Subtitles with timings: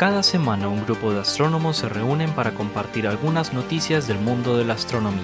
[0.00, 4.64] Cada semana un grupo de astrónomos se reúnen para compartir algunas noticias del mundo de
[4.64, 5.20] la astronomía.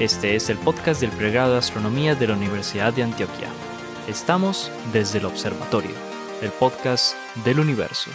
[0.00, 3.46] Este es el podcast del pregrado de astronomía de la Universidad de Antioquia.
[4.08, 5.92] Estamos desde el observatorio,
[6.42, 8.10] el podcast del universo.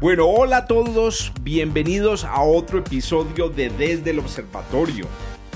[0.00, 5.06] Bueno, hola a todos, bienvenidos a otro episodio de Desde el Observatorio,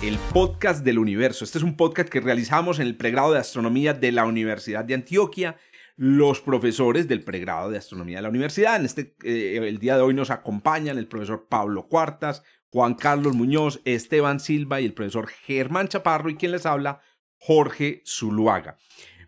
[0.03, 1.45] el podcast del universo.
[1.45, 4.95] Este es un podcast que realizamos en el pregrado de astronomía de la Universidad de
[4.95, 5.57] Antioquia.
[5.97, 8.77] Los profesores del pregrado de astronomía de la universidad.
[8.77, 13.35] En este, eh, el día de hoy nos acompañan el profesor Pablo Cuartas, Juan Carlos
[13.35, 17.03] Muñoz, Esteban Silva y el profesor Germán Chaparro y quien les habla,
[17.37, 18.79] Jorge Zuluaga.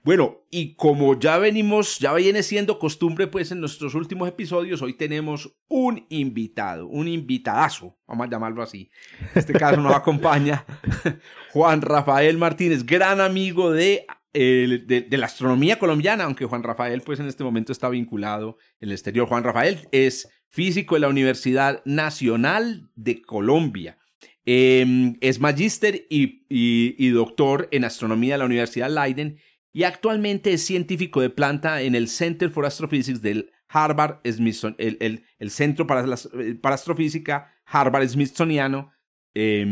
[0.05, 4.95] Bueno, y como ya venimos, ya viene siendo costumbre, pues en nuestros últimos episodios, hoy
[4.95, 8.91] tenemos un invitado, un invitadazo, vamos a llamarlo así.
[9.20, 10.65] En este caso nos acompaña
[11.53, 17.27] Juan Rafael Martínez, gran amigo de, de, la astronomía colombiana, aunque Juan Rafael, pues en
[17.27, 19.28] este momento está vinculado en el exterior.
[19.28, 23.98] Juan Rafael es físico de la Universidad Nacional de Colombia.
[24.47, 29.39] Eh, es magíster y, y doctor en astronomía de la Universidad Leiden
[29.73, 35.51] y actualmente es científico de planta en el Center for Astrophysics del Harvard Smithsonian, el,
[35.51, 38.92] Centro para, eh, para, Astrofísica Harvard Smithsoniano
[39.34, 39.62] eh,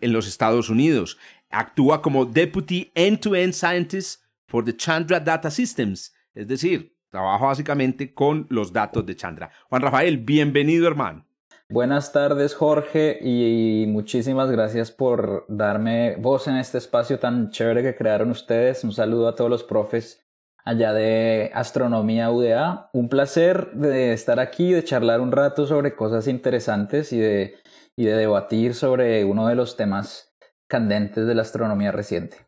[0.00, 1.18] en los Estados Unidos.
[1.50, 8.46] Actúa como Deputy End-to-End Scientist for the Chandra Data Systems, es decir, trabaja básicamente con
[8.48, 9.50] los datos de Chandra.
[9.68, 11.26] Juan Rafael, bienvenido hermano.
[11.70, 17.94] Buenas tardes Jorge y muchísimas gracias por darme voz en este espacio tan chévere que
[17.94, 18.82] crearon ustedes.
[18.82, 20.26] Un saludo a todos los profes
[20.64, 22.90] allá de Astronomía UDA.
[22.92, 27.54] Un placer de estar aquí, de charlar un rato sobre cosas interesantes y de,
[27.94, 32.38] y de debatir sobre uno de los temas candentes de la astronomía reciente.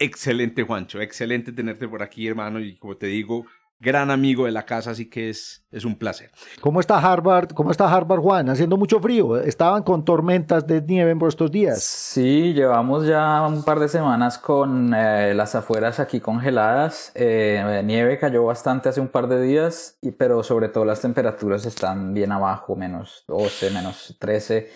[0.00, 3.46] Excelente Juancho, excelente tenerte por aquí hermano y como te digo,
[3.78, 6.30] gran amigo de la casa, así que es, es un placer.
[6.60, 7.50] ¿Cómo está Harvard?
[7.50, 8.48] ¿Cómo está Harvard, Juan?
[8.48, 9.38] Haciendo mucho frío.
[9.38, 11.82] Estaban con tormentas de nieve por estos días.
[11.82, 17.12] Sí, llevamos ya un par de semanas con eh, las afueras aquí congeladas.
[17.14, 21.66] Eh, nieve cayó bastante hace un par de días, y, pero sobre todo las temperaturas
[21.66, 24.70] están bien abajo, menos 12, menos 13.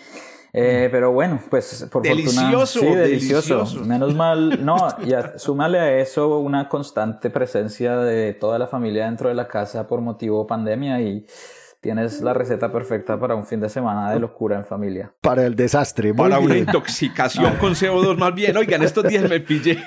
[0.53, 3.05] Eh, pero bueno, pues por delicioso, fortuna.
[3.05, 3.85] Sí, delicioso.
[3.85, 9.29] Menos mal, no, y súmale a eso una constante presencia de toda la familia dentro
[9.29, 11.25] de la casa por motivo pandemia y
[11.81, 15.15] Tienes la receta perfecta para un fin de semana de locura en familia.
[15.23, 16.13] Para el desastre.
[16.13, 18.55] para una intoxicación con CO2 más bien.
[18.59, 19.79] Oigan, estos días me pillé.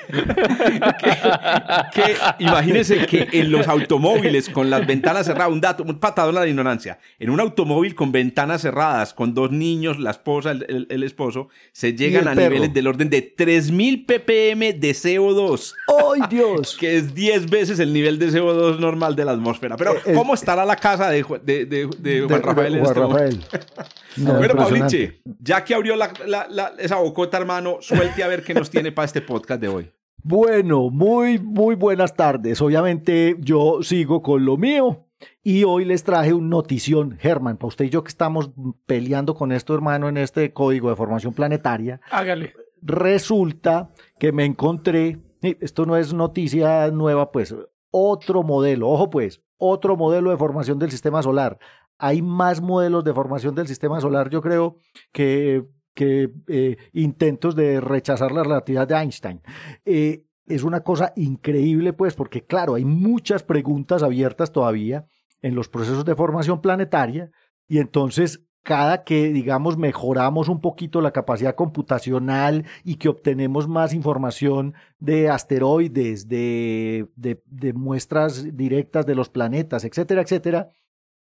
[1.93, 6.39] que, imagínense que en los automóviles con las ventanas cerradas, un dato, un patadón a
[6.39, 6.97] la ignorancia.
[7.19, 11.93] En un automóvil con ventanas cerradas, con dos niños, la esposa, el, el, esposo, se
[11.93, 15.73] llegan a niveles del orden de 3000 ppm de CO2.
[16.13, 16.77] ¡Ay, Dios!
[16.79, 19.77] que es 10 veces el nivel de CO2 normal de la atmósfera.
[19.77, 22.79] Pero, eh, ¿cómo estará la casa de, de de, Juan Rafael.
[22.79, 23.43] Juan este Rafael.
[24.17, 25.95] bueno, Pauliche, ya que abrió
[26.79, 29.91] esa bocota, hermano, suelte a ver qué nos tiene para este podcast de hoy.
[30.23, 32.61] Bueno, muy, muy buenas tardes.
[32.61, 35.05] Obviamente yo sigo con lo mío
[35.43, 38.51] y hoy les traje un notición, Germán, para usted y yo que estamos
[38.85, 41.99] peleando con esto, hermano, en este código de formación planetaria.
[42.09, 42.53] Hágale.
[42.81, 43.89] Resulta
[44.19, 47.55] que me encontré, esto no es noticia nueva, pues,
[47.91, 51.59] otro modelo, ojo pues, otro modelo de formación del sistema solar
[51.97, 54.77] hay más modelos de formación del sistema solar, yo creo,
[55.13, 55.65] que,
[55.95, 59.41] eh, intentos de rechazar la relatividad de Einstein.
[59.85, 65.05] Eh, es una cosa increíble, pues, porque claro, hay muchas preguntas abiertas todavía
[65.41, 67.31] en los procesos de formación planetaria
[67.69, 73.93] y entonces cada que, digamos, mejoramos un poquito la capacidad computacional y que obtenemos más
[73.93, 80.69] información de asteroides, de, de, de muestras directas de los planetas, etcétera, etcétera,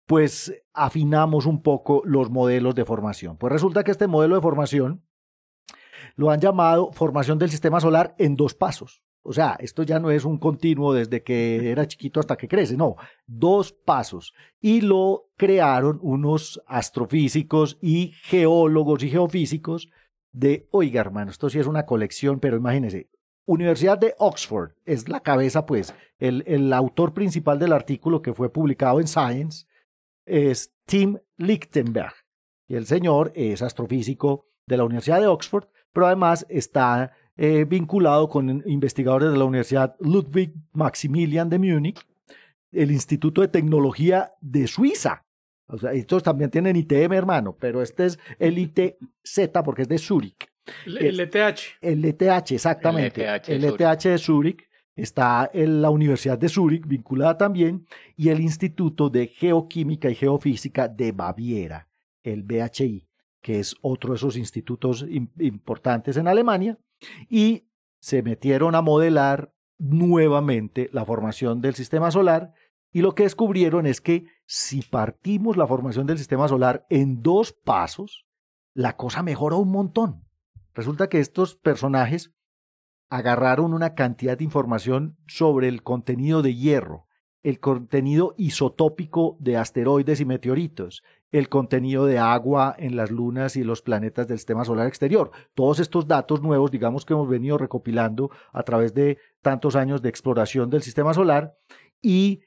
[0.06, 3.36] pues afinamos un poco los modelos de formación.
[3.36, 5.02] Pues resulta que este modelo de formación
[6.14, 9.02] lo han llamado formación del sistema solar en dos pasos.
[9.26, 12.76] O sea, esto ya no es un continuo desde que era chiquito hasta que crece,
[12.76, 12.96] no,
[13.26, 14.32] dos pasos.
[14.60, 19.90] Y lo crearon unos astrofísicos y geólogos y geofísicos
[20.32, 23.08] de, oiga hermano, esto sí es una colección, pero imagínense,
[23.46, 28.52] Universidad de Oxford es la cabeza, pues, el, el autor principal del artículo que fue
[28.52, 29.66] publicado en Science
[30.26, 32.12] es Tim Lichtenberg.
[32.68, 38.28] Y el señor es astrofísico de la Universidad de Oxford, pero además está eh, vinculado
[38.28, 42.00] con investigadores de la Universidad Ludwig Maximilian de Múnich,
[42.72, 45.24] el Instituto de Tecnología de Suiza.
[45.68, 49.98] O sea, estos también tienen ITM, hermano, pero este es el ITZ porque es de
[49.98, 50.48] Zurich.
[50.86, 51.58] El ETH.
[51.80, 53.26] El ETH, exactamente.
[53.48, 54.66] El ETH, de Zúrich.
[54.94, 57.86] Está en la Universidad de Zúrich, vinculada también,
[58.16, 61.86] y el Instituto de Geoquímica y Geofísica de Baviera,
[62.22, 63.06] el BHI,
[63.42, 65.04] que es otro de esos institutos
[65.38, 66.78] importantes en Alemania,
[67.28, 67.68] y
[68.00, 72.52] se metieron a modelar nuevamente la formación del sistema solar
[72.92, 77.52] y lo que descubrieron es que si partimos la formación del sistema solar en dos
[77.52, 78.26] pasos,
[78.72, 80.24] la cosa mejora un montón.
[80.72, 82.32] Resulta que estos personajes
[83.10, 87.06] agarraron una cantidad de información sobre el contenido de hierro,
[87.42, 91.02] el contenido isotópico de asteroides y meteoritos,
[91.32, 95.30] el contenido de agua en las lunas y los planetas del sistema solar exterior.
[95.54, 100.08] Todos estos datos nuevos, digamos que hemos venido recopilando a través de tantos años de
[100.08, 101.56] exploración del sistema solar
[102.00, 102.42] y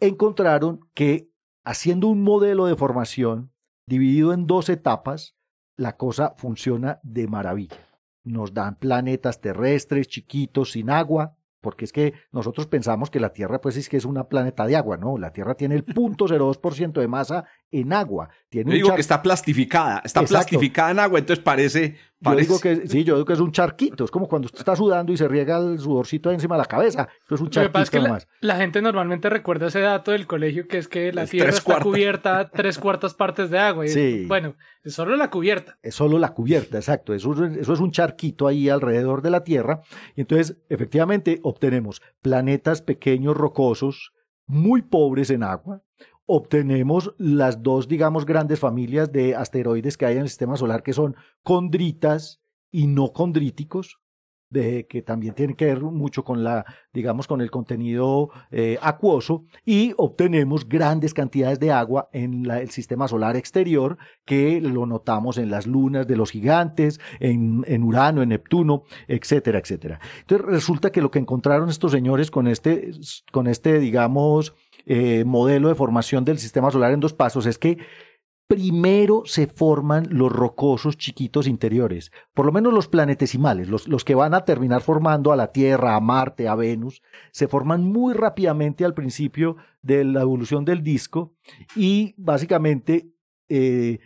[0.00, 1.30] encontraron que
[1.64, 3.52] haciendo un modelo de formación
[3.86, 5.36] dividido en dos etapas,
[5.76, 7.76] la cosa funciona de maravilla.
[8.24, 13.60] Nos dan planetas terrestres chiquitos sin agua, porque es que nosotros pensamos que la Tierra
[13.60, 17.08] pues es que es una planeta de agua, no, la Tierra tiene el 0.02% de
[17.08, 18.30] masa en agua.
[18.48, 22.48] Tiene yo digo que está plastificada, está plastificada en agua, entonces parece, parece...
[22.48, 24.74] Yo digo que, sí, yo digo que es un charquito, es como cuando usted está
[24.74, 27.90] sudando y se riega el sudorcito encima de la cabeza, eso es un charquito es
[27.90, 28.00] que
[28.40, 32.48] La, gente normalmente recuerda ese dato del colegio que es que la Tierra está cubierta
[32.54, 33.84] tres cuartas partes de agua.
[33.84, 34.24] Y sí.
[34.26, 35.78] bueno, es solo la cubierta.
[35.82, 39.82] Es solo la cubierta, exacto, eso, eso es un charquito ahí alrededor de la Tierra,
[40.16, 44.12] y entonces efectivamente obtenemos planetas pequeños rocosos,
[44.46, 45.82] muy pobres en agua,
[46.30, 50.92] obtenemos las dos, digamos, grandes familias de asteroides que hay en el sistema solar, que
[50.92, 53.98] son condritas y no condríticos,
[54.50, 59.44] de, que también tienen que ver mucho con la, digamos, con el contenido eh, acuoso,
[59.64, 65.50] y obtenemos grandes cantidades de agua en el sistema solar exterior, que lo notamos en
[65.50, 70.00] las lunas de los gigantes, en, en Urano, en Neptuno, etcétera, etcétera.
[70.20, 72.90] Entonces resulta que lo que encontraron estos señores con este,
[73.32, 74.54] con este, digamos,
[74.86, 77.78] eh, modelo de formación del sistema solar en dos pasos es que
[78.48, 84.32] primero se forman los rocosos chiquitos interiores, por lo menos los planetesimales, los, que van
[84.32, 88.94] a terminar formando a la Tierra, a Marte, a Venus, se forman muy rápidamente al
[88.94, 91.34] principio de la evolución del disco
[91.76, 93.12] y básicamente
[93.50, 93.98] eh,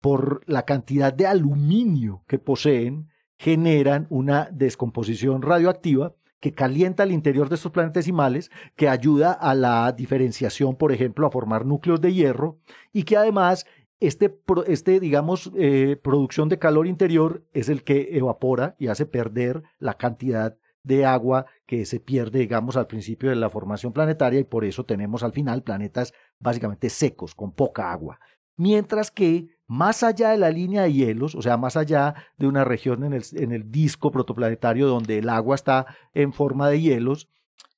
[0.00, 7.48] por la cantidad de aluminio que poseen, generan una descomposición radioactiva que calienta el interior
[7.48, 12.58] de estos planetesimales, que ayuda a la diferenciación, por ejemplo, a formar núcleos de hierro
[12.92, 13.64] y que además
[13.98, 19.62] este, este digamos, eh, producción de calor interior es el que evapora y hace perder
[19.78, 24.44] la cantidad de agua que se pierde, digamos, al principio de la formación planetaria y
[24.44, 28.20] por eso tenemos al final planetas básicamente secos, con poca agua.
[28.56, 32.64] Mientras que más allá de la línea de hielos, o sea, más allá de una
[32.64, 33.12] región en
[33.52, 37.28] el, disco protoplanetario donde el agua está en forma de hielos,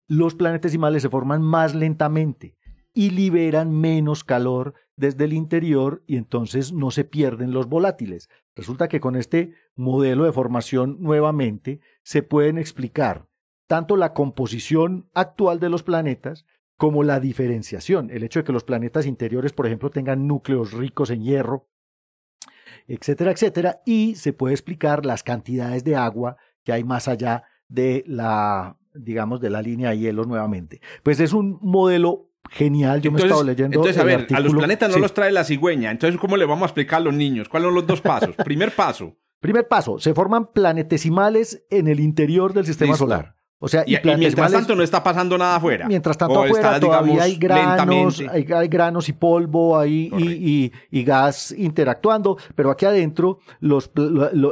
[0.09, 2.57] los planetesimales se forman más lentamente
[2.93, 8.29] y liberan menos calor desde el interior y entonces no se pierden los volátiles.
[8.55, 13.27] Resulta que con este modelo de formación nuevamente se pueden explicar
[13.67, 16.47] tanto la composición actual de los planetas
[16.77, 21.11] como la diferenciación, el hecho de que los planetas interiores, por ejemplo, tengan núcleos ricos
[21.11, 21.69] en hierro,
[22.87, 28.05] etcétera, etcétera, y se puede explicar las cantidades de agua que hay más allá de
[28.07, 30.81] la, digamos, de la línea de hielo nuevamente.
[31.03, 33.01] Pues es un modelo genial.
[33.01, 33.77] Yo me he estado leyendo.
[33.77, 35.91] Entonces, a ver, a los planetas no los trae la cigüeña.
[35.91, 37.49] Entonces, ¿cómo le vamos a explicar a los niños?
[37.49, 38.35] ¿Cuáles son los dos pasos?
[38.37, 39.17] Primer paso.
[39.41, 43.36] Primer paso, se forman planetesimales en el interior del sistema solar.
[43.59, 45.89] O sea, y, mientras tanto no está pasando nada afuera.
[45.89, 52.37] Mientras tanto afuera todavía hay granos, hay, granos y polvo ahí y, y, gas interactuando,
[52.55, 53.91] pero aquí adentro los,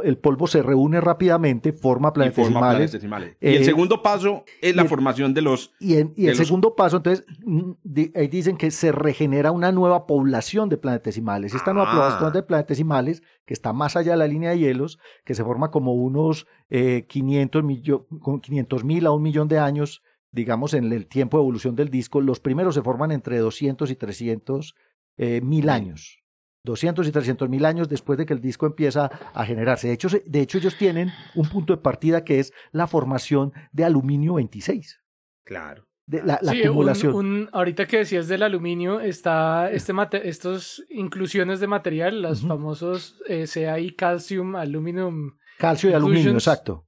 [0.03, 2.95] el polvo se reúne rápidamente, forma planetesimales.
[3.39, 5.71] y el eh, segundo paso es la formación de los...
[5.79, 7.71] Y, el segundo paso, entonces, mm,
[8.15, 11.53] ahí dicen que se regenera una nueva población de planetesimales.
[11.53, 11.95] Esta nueva ah.
[11.95, 15.69] población de planetesimales que está más allá de la línea de hielos, que se forma
[15.69, 17.63] como unos 500
[18.83, 22.21] mil a un millón de años, digamos, en el tiempo de evolución del disco.
[22.21, 24.75] Los primeros se forman entre 200 y 300
[25.17, 26.21] eh, mil años.
[26.63, 29.87] 200 y 300 mil años después de que el disco empieza a generarse.
[29.87, 33.85] De hecho, de hecho, ellos tienen un punto de partida que es la formación de
[33.85, 35.01] aluminio 26.
[35.43, 37.49] Claro la, acumulación.
[37.51, 39.93] ahorita que decías del aluminio, está este
[40.27, 45.37] estos inclusiones de material, los famosos eh, CAI Calcium Aluminum.
[45.57, 46.85] Calcio y aluminio, exacto.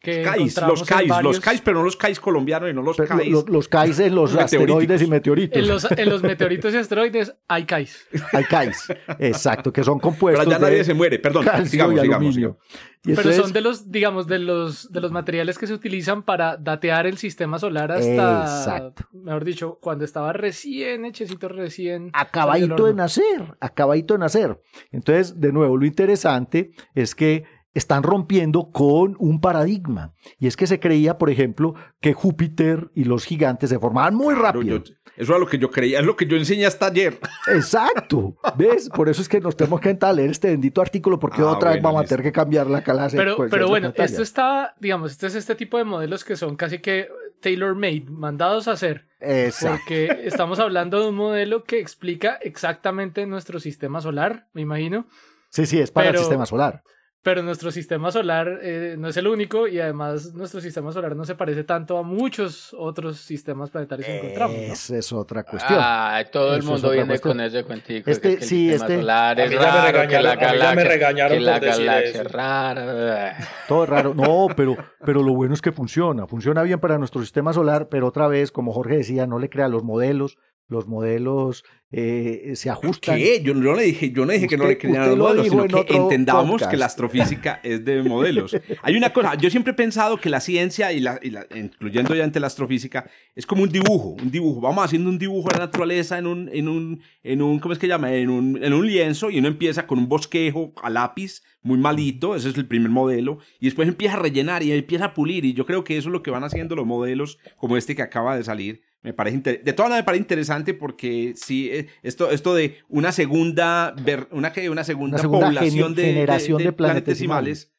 [0.00, 0.24] Que
[0.66, 3.30] los KAIS, los KAIS, pero no los KAIS colombianos y no los KAIS.
[3.30, 5.58] Los, los KAIS en los asteroides y meteoritos.
[5.58, 8.06] En los, en los, meteoritos y asteroides hay KAIS.
[8.32, 10.46] Hay KAIS, exacto, que son compuestos.
[10.46, 11.44] Pero ya nadie se muere, perdón.
[11.66, 12.56] Sigamos, sigamos,
[13.02, 17.06] Pero son de los, digamos, de los, de los materiales que se utilizan para datear
[17.06, 18.40] el sistema solar hasta.
[18.42, 19.04] Exacto.
[19.12, 22.08] Mejor dicho, cuando estaba recién hechecito, recién.
[22.14, 24.58] Acabadito de nacer, acabadito de nacer.
[24.92, 30.12] Entonces, de nuevo, lo interesante es que están rompiendo con un paradigma.
[30.38, 34.34] Y es que se creía, por ejemplo, que Júpiter y los gigantes se formaban muy
[34.34, 34.82] rápido.
[35.16, 37.18] eso es lo que yo creía, es lo que yo enseñé hasta ayer.
[37.48, 38.36] Exacto.
[38.56, 38.88] ¿Ves?
[38.88, 41.46] Por eso es que nos tenemos que entrar a leer este bendito artículo porque ah,
[41.46, 43.16] otra vez vamos a tener que cambiar la clase.
[43.16, 46.56] Pero, pues, pero bueno, esto está, digamos, este es este tipo de modelos que son
[46.56, 47.08] casi que
[47.40, 49.06] tailor-made, mandados a hacer.
[49.20, 49.78] Exacto.
[49.78, 55.06] Porque estamos hablando de un modelo que explica exactamente nuestro sistema solar, me imagino.
[55.50, 56.82] Sí, sí, es para el sistema solar.
[57.22, 61.26] Pero nuestro sistema solar eh, no es el único y además nuestro sistema solar no
[61.26, 64.56] se parece tanto a muchos otros sistemas planetarios que encontramos.
[64.56, 65.78] Esa es otra cuestión.
[65.82, 68.10] Ah, todo el mundo viene con ese cuentico.
[68.10, 68.96] Este, que sí, este.
[68.96, 73.36] Solar es raro, que la galaxia, me regañaron que la galaxia es rara.
[73.68, 74.14] Todo es raro.
[74.14, 76.26] No, pero, pero lo bueno es que funciona.
[76.26, 79.68] Funciona bien para nuestro sistema solar, pero otra vez, como Jorge decía, no le crea
[79.68, 80.38] los modelos
[80.70, 83.18] los modelos eh, se ajustan.
[83.18, 83.42] ¿Qué?
[83.42, 85.96] Yo no le dije, yo no dije que no le creían los modelos, sino que
[85.96, 88.56] entendamos que la astrofísica es de modelos.
[88.82, 91.18] Hay una cosa, yo siempre he pensado que la ciencia, y la,
[91.54, 94.60] incluyendo ya ante la astrofísica, es como un dibujo, un dibujo.
[94.60, 97.80] Vamos haciendo un dibujo de la naturaleza en un, en un, en un ¿cómo es
[97.80, 98.14] que llama?
[98.14, 102.36] En un, en un lienzo y uno empieza con un bosquejo a lápiz muy malito,
[102.36, 105.52] ese es el primer modelo, y después empieza a rellenar y empieza a pulir, y
[105.52, 108.36] yo creo que eso es lo que van haciendo los modelos como este que acaba
[108.36, 112.54] de salir me parece de todas maneras me parece interesante porque sí, eh, esto, esto
[112.54, 113.94] de una segunda,
[114.30, 117.72] una, una segunda, población de, generación de, planetesimales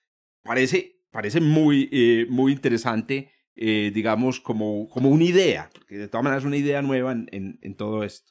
[0.44, 6.24] parece, parece muy, eh, muy interesante, eh, digamos, como, como una idea, porque de todas
[6.24, 8.30] maneras es una idea nueva en, en todo esto.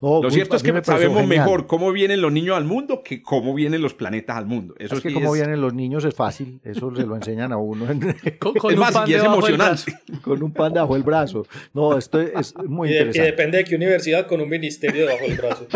[0.00, 3.82] Lo cierto es que sabemos mejor cómo vienen los niños al mundo que cómo vienen
[3.82, 4.74] los planetas al mundo.
[4.78, 7.86] Eso es que cómo vienen los niños es fácil, eso se lo enseñan a uno.
[8.38, 9.92] con, es más, y es emocionante.
[10.22, 11.46] Con un pan debajo del brazo.
[11.74, 13.18] No, esto es muy interesante.
[13.18, 15.66] Y depende de qué universidad con un ministerio debajo del brazo.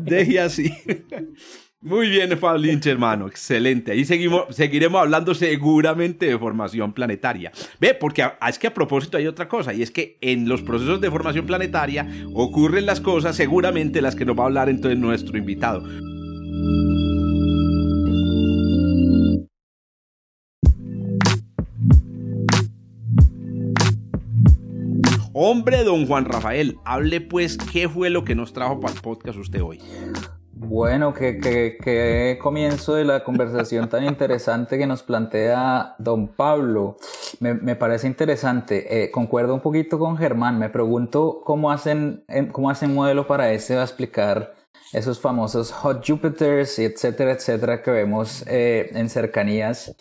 [0.00, 0.72] Deje así.
[1.82, 3.28] Muy bien, Fab Lynch, hermano.
[3.28, 3.92] Excelente.
[3.92, 7.52] Ahí seguimos, seguiremos hablando seguramente de formación planetaria.
[7.78, 11.00] Ve, porque es que a propósito hay otra cosa, y es que en los procesos
[11.00, 15.36] de formación planetaria ocurren las cosas, seguramente las que nos va a hablar entonces nuestro
[15.38, 15.84] invitado.
[25.38, 29.38] Hombre, don Juan Rafael, hable pues qué fue lo que nos trajo para el podcast
[29.38, 29.78] usted hoy.
[30.58, 36.96] Bueno, que, comienzo de la conversación tan interesante que nos plantea don Pablo.
[37.40, 39.04] Me, parece interesante.
[39.04, 40.58] Eh, concuerdo un poquito con Germán.
[40.58, 44.54] Me pregunto cómo hacen, em, cómo hacen modelo para ese va a explicar
[44.94, 49.94] esos famosos hot Jupiters, etcétera, etcétera, que vemos eh, en cercanías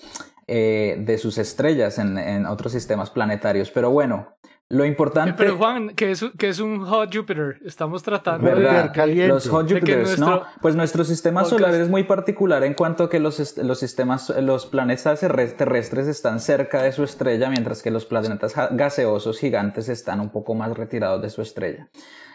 [0.48, 3.72] eh, de sus estrellas en otros sistemas planetarios.
[3.72, 4.36] Pero bueno,
[4.70, 5.34] lo importante.
[5.38, 7.60] Pero Juan, que es, que es un hot Jupiter.
[7.66, 9.28] Estamos tratando de.
[9.28, 10.44] Los hot Jupiters, ¿no?
[10.62, 14.66] Pues nuestro sistema solar es muy particular en cuanto a que los, los sistemas, los
[14.66, 20.30] planetas terrestres están cerca de su estrella, mientras que los planetas gaseosos gigantes están un
[20.30, 21.90] poco más retirados de su estrella.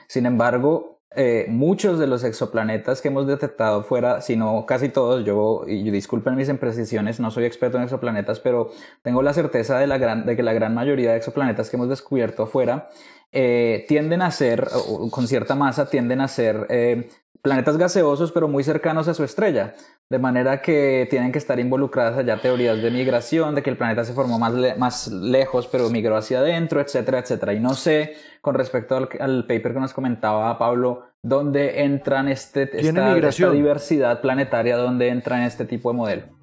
[0.07, 5.25] Sin embargo, eh, muchos de los exoplanetas que hemos detectado fuera, si no casi todos,
[5.25, 8.71] yo, y disculpen mis imprecisiones, no soy experto en exoplanetas, pero
[9.03, 11.89] tengo la certeza de, la gran, de que la gran mayoría de exoplanetas que hemos
[11.89, 12.89] descubierto afuera
[13.33, 14.69] eh, tienden a ser,
[15.11, 17.09] con cierta masa, tienden a ser eh,
[17.43, 19.75] planetas gaseosos, pero muy cercanos a su estrella.
[20.09, 24.05] De manera que tienen que estar involucradas allá teorías de migración, de que el planeta
[24.05, 27.55] se formó más, más lejos, pero migró hacia adentro, etcétera, etcétera.
[27.55, 33.17] Y no sé, con respecto al, paper que nos comentaba Pablo, dónde entran este, esta,
[33.17, 36.40] esta diversidad planetaria, dónde entra en este tipo de modelo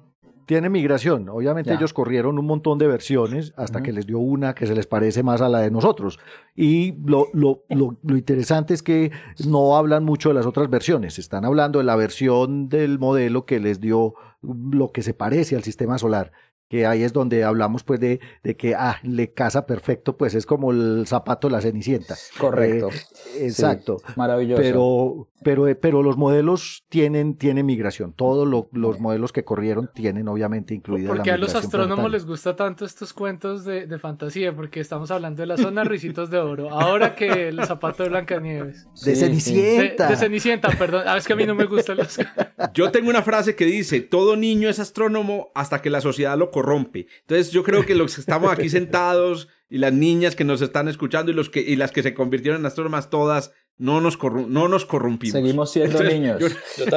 [0.48, 1.28] tiene migración.
[1.28, 4.86] Obviamente ellos corrieron un montón de versiones hasta que les dio una que se les
[4.86, 6.18] parece más a la de nosotros.
[6.56, 9.12] Y lo, lo, lo, lo, interesante es que
[9.46, 11.18] no hablan mucho de las otras versiones.
[11.18, 15.64] Están hablando de la versión del modelo que les dio lo que se parece al
[15.64, 16.32] sistema solar
[16.68, 20.44] que ahí es donde hablamos pues de, de, que ah, le casa perfecto, pues es
[20.44, 22.14] como el zapato de la cenicienta.
[22.38, 22.90] Correcto.
[22.90, 23.96] Eh, exacto.
[24.16, 24.62] maravilloso.
[24.62, 28.12] Pero, pero, eh, pero los modelos tienen, tienen migración.
[28.12, 31.40] Todos los modelos que corrieron tienen obviamente incluida porque la migración.
[31.40, 35.42] Porque a los astrónomos les gusta tanto estos cuentos de, de, fantasía, porque estamos hablando
[35.42, 36.70] de la zona Ricitos de Oro.
[36.70, 38.88] Ahora que el zapato de Blancanieves.
[39.04, 40.08] de Cenicienta.
[40.08, 41.04] De, Cenicienta, perdón.
[41.06, 42.18] Ah, es que a mí no me gustan los...
[42.74, 46.50] Yo tengo una frase que dice, todo niño es astrónomo hasta que la sociedad lo
[46.50, 47.06] corrompe.
[47.20, 50.88] Entonces yo creo que los que estamos aquí sentados y las niñas que nos están
[50.88, 54.18] escuchando y, los que, y las que se convirtieron en astrónomas todas, no nos,
[54.48, 55.32] no nos corrompimos.
[55.32, 56.42] Seguimos siendo niños.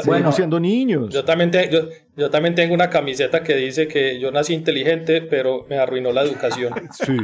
[0.03, 1.13] Seguimos siendo niños.
[1.13, 1.51] Yo también,
[2.15, 6.23] yo, también tengo una camiseta que dice que yo nací inteligente, pero me arruinó la
[6.23, 6.73] educación.
[6.91, 7.17] sí,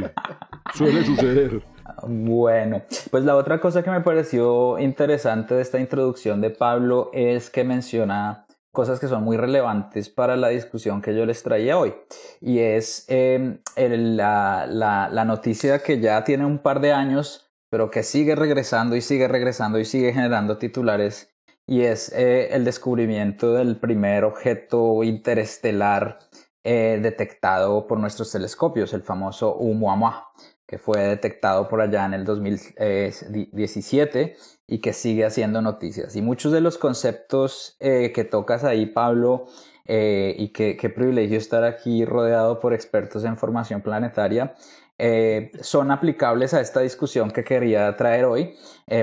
[0.74, 1.62] suele suceder.
[2.06, 7.50] Bueno, pues la otra cosa que me pareció interesante de esta introducción de Pablo es
[7.50, 11.94] que menciona cosas que son muy relevantes para la discusión que yo les traía hoy.
[12.40, 18.02] Y es em, la, la, noticia que ya tiene un par de años, pero que
[18.02, 21.30] sigue regresando y sigue regresando y sigue generando titulares.
[21.66, 26.18] Y es eh, el descubrimiento del primer objeto interestelar
[26.64, 30.28] eh, detectado por nuestros telescopios, el famoso Oumuamua
[30.68, 36.14] que fue detectado por allá en el 2017 y que sigue haciendo noticias.
[36.14, 39.46] Y muchos de los conceptos eh, que tocas ahí, Pablo,
[39.86, 44.54] eh, y qué privilegio estar aquí rodeado por expertos en formación planetaria,
[44.98, 48.54] eh, son aplicables a esta discusión que quería traer hoy.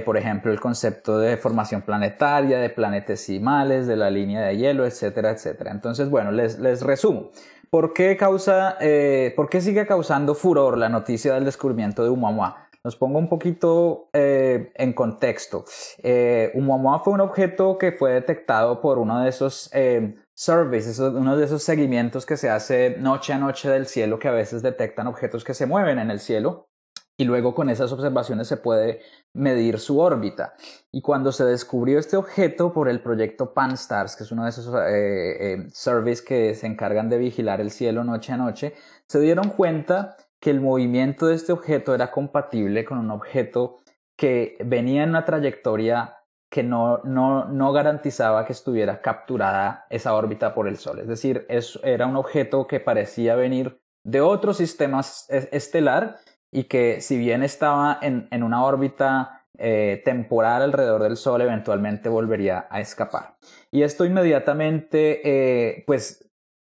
[0.03, 5.31] por ejemplo, el concepto de formación planetaria, de planetesimales, de la línea de hielo, etcétera,
[5.31, 5.71] etcétera.
[5.71, 7.31] Entonces, bueno, les, les resumo.
[7.69, 12.69] ¿Por qué, causa, eh, ¿Por qué sigue causando furor la noticia del descubrimiento de Oumuamua?
[12.85, 15.65] Nos pongo un poquito eh, en contexto.
[16.03, 16.53] Eh,
[17.03, 21.63] fue un objeto que fue detectado por uno de esos eh, surveys, uno de esos
[21.63, 25.53] seguimientos que se hace noche a noche del cielo que a veces detectan objetos que
[25.53, 26.67] se mueven en el cielo
[27.17, 28.99] y luego con esas observaciones se puede
[29.33, 30.53] medir su órbita.
[30.91, 34.67] Y cuando se descubrió este objeto por el proyecto PanSTARS, que es uno de esos
[34.87, 38.73] eh, eh, que se encargan de vigilar el cielo noche a noche,
[39.07, 43.79] se dieron cuenta que el movimiento de este objeto era compatible con un objeto
[44.17, 46.17] que venía en una trayectoria
[46.55, 50.99] que no, no, no garantizaba que estuviera capturada esa órbita por el Sol.
[50.99, 56.15] Es decir, es, era un objeto que parecía venir de otro sistema estelar
[56.53, 62.07] y que si bien estaba en, en una órbita eh, temporal alrededor del Sol, eventualmente
[62.07, 63.35] volvería a escapar.
[63.69, 66.21] Y esto inmediatamente, eh, pues,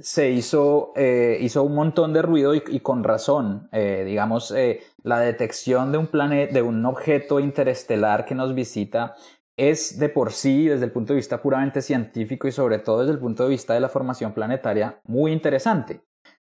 [0.01, 3.69] se hizo, eh, hizo un montón de ruido y, con razón.
[3.73, 4.55] digamos,
[5.03, 9.15] la detección de un planeta, de un objeto interestelar que nos visita
[9.59, 13.13] es de por sí, desde el punto de vista puramente científico y sobre todo desde
[13.13, 16.01] el punto de vista de la formación planetaria, muy interesante.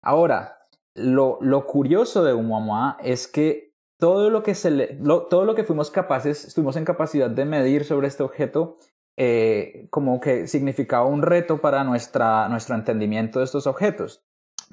[0.02, 0.58] Ahora,
[0.94, 4.98] lo, lo curioso de Oumuamua es que todo lo que, se le,
[5.30, 8.76] todo lo que fuimos capaces, estuvimos en capacidad de medir sobre este objeto,
[9.16, 14.24] eh, como que significaba un reto para nuestra, nuestro entendimiento de estos objetos.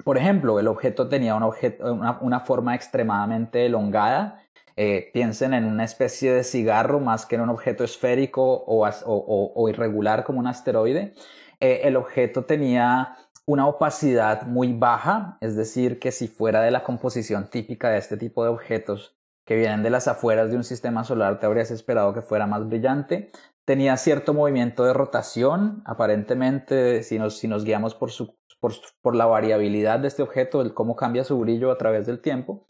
[0.04, 4.42] Por ejemplo, el objeto tenía una, forma extremadamente elongada.
[4.76, 10.24] Eh, piensen en una especie de cigarro más que en un objeto esférico o, irregular
[10.24, 11.14] como un asteroide.
[11.60, 16.84] Eh, el objeto tenía una opacidad muy baja, es decir, que si fuera de la
[16.84, 21.04] composición típica de este tipo de objetos que vienen de las afueras de un sistema
[21.04, 23.32] solar, te habrías esperado que fuera más brillante.
[23.64, 28.10] Tenía cierto movimiento de rotación, aparentemente, si nos, guiamos por,
[29.00, 32.66] por la variabilidad de este objeto, el cómo cambia su brillo a través del tiempo.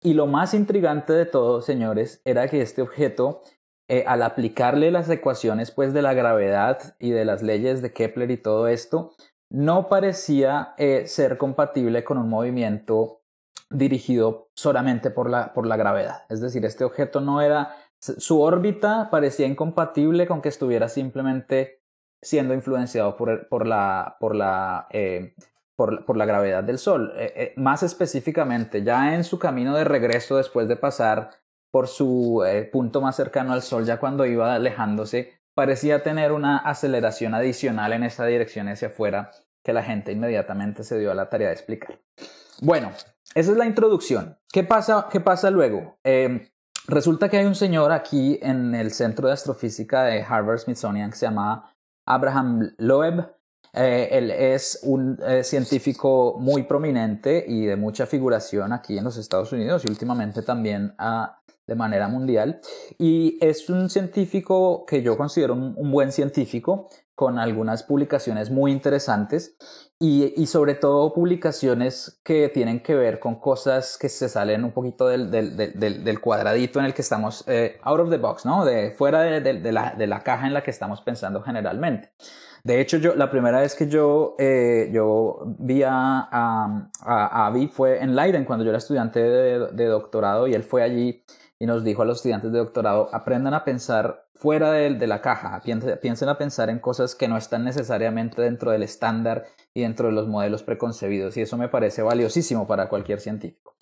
[0.00, 3.42] Y lo más intrigante de todo, señores, era que este objeto,
[3.88, 8.30] eh, al aplicarle las ecuaciones pues, de la gravedad y de las leyes de Kepler
[8.30, 9.12] y todo esto,
[9.50, 13.22] no parecía eh, ser compatible con un movimiento
[13.70, 16.24] dirigido solamente por la, por la gravedad.
[16.28, 21.82] Es decir, este objeto no era, su órbita parecía incompatible con que estuviera simplemente
[22.22, 25.34] siendo influenciado por, por la, por la, eh,
[25.78, 27.12] por, por, la gravedad del Sol.
[27.16, 31.30] Eh, más específicamente, ya en su camino de regreso después de pasar
[31.70, 37.34] por su punto más cercano al Sol, ya cuando iba alejándose, parecía tener una aceleración
[37.34, 39.30] adicional en esa dirección hacia afuera
[39.64, 42.00] que la gente inmediatamente se dio a la tarea de explicar.
[42.60, 42.90] Bueno,
[43.34, 44.38] esa es la introducción.
[44.52, 45.98] ¿Qué pasa, qué pasa luego?
[46.02, 46.48] Em,
[46.86, 51.16] resulta que hay un señor aquí en el Centro de Astrofísica de Harvard Smithsonian que
[51.16, 51.74] se llama
[52.06, 53.28] Abraham Loeb.
[53.72, 59.16] Eh, él es un eh, científico muy prominente y de mucha figuración aquí en los
[59.16, 62.60] Estados Unidos y últimamente también a de manera mundial.
[62.98, 69.56] Y es un científico que yo considero un, buen científico, con algunas publicaciones muy interesantes
[69.98, 74.70] y, y, sobre todo publicaciones que tienen que ver con cosas que se salen un
[74.70, 78.46] poquito del, del, del, del cuadradito en el que estamos, eh, out of the box,
[78.46, 78.64] ¿no?
[78.64, 82.12] De fuera de, la, de la caja en la que estamos pensando generalmente.
[82.64, 87.68] De hecho, yo, la primera vez que yo, eh, yo vi a, a, a, Avi
[87.68, 91.24] fue en Leiden, cuando yo era estudiante de, doctorado, y él fue allí
[91.58, 95.20] y nos dijo a los estudiantes de doctorado, aprendan a pensar fuera de, de la
[95.20, 100.08] caja, piensen, a pensar en cosas que no están necesariamente dentro del estándar y dentro
[100.08, 103.74] de los modelos preconcebidos, y eso me parece valiosísimo para cualquier científico.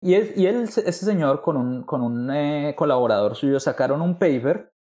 [0.00, 4.18] Y, él, y él, ese señor con un, con un eh, colaborador suyo sacaron un
[4.18, 4.73] paper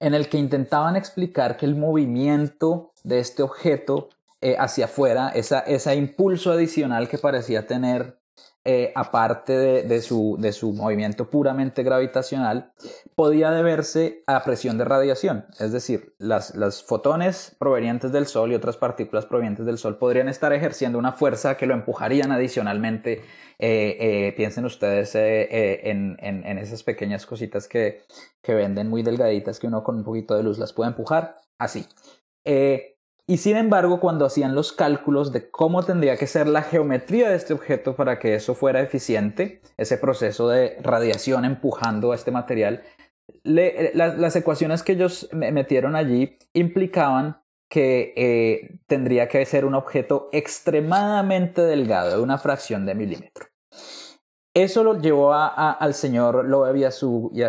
[0.00, 4.08] en el que intentaban explicar que el movimiento de este objeto
[4.40, 8.16] eh, hacia afuera, esa, ese impulso adicional que parecía tener
[8.62, 10.36] eh, aparte de, su,
[10.76, 12.72] movimiento puramente gravitacional,
[13.14, 15.46] podía deberse a presión de radiación.
[15.58, 20.52] Es decir, las, fotones provenientes del Sol y otras partículas provenientes del Sol podrían estar
[20.52, 23.22] ejerciendo una fuerza que lo empujarían adicionalmente.
[23.58, 26.18] Eh, eh, piensen ustedes en,
[26.58, 28.02] esas pequeñas cositas que,
[28.42, 31.34] que venden muy delgaditas que uno con un poquito de luz las puede empujar.
[31.58, 31.86] Así.
[33.30, 37.36] Y sin embargo, cuando hacían los cálculos de cómo tendría que ser la geometría de
[37.36, 42.82] este objeto para que eso fuera eficiente, ese proceso de radiación empujando a este material,
[43.44, 47.40] las ecuaciones que ellos metieron allí implicaban
[47.70, 53.46] que eh, tendría que ser un objeto extremadamente delgado, de una fracción de milímetro.
[54.56, 56.90] Eso lo llevó al señor Loeb y a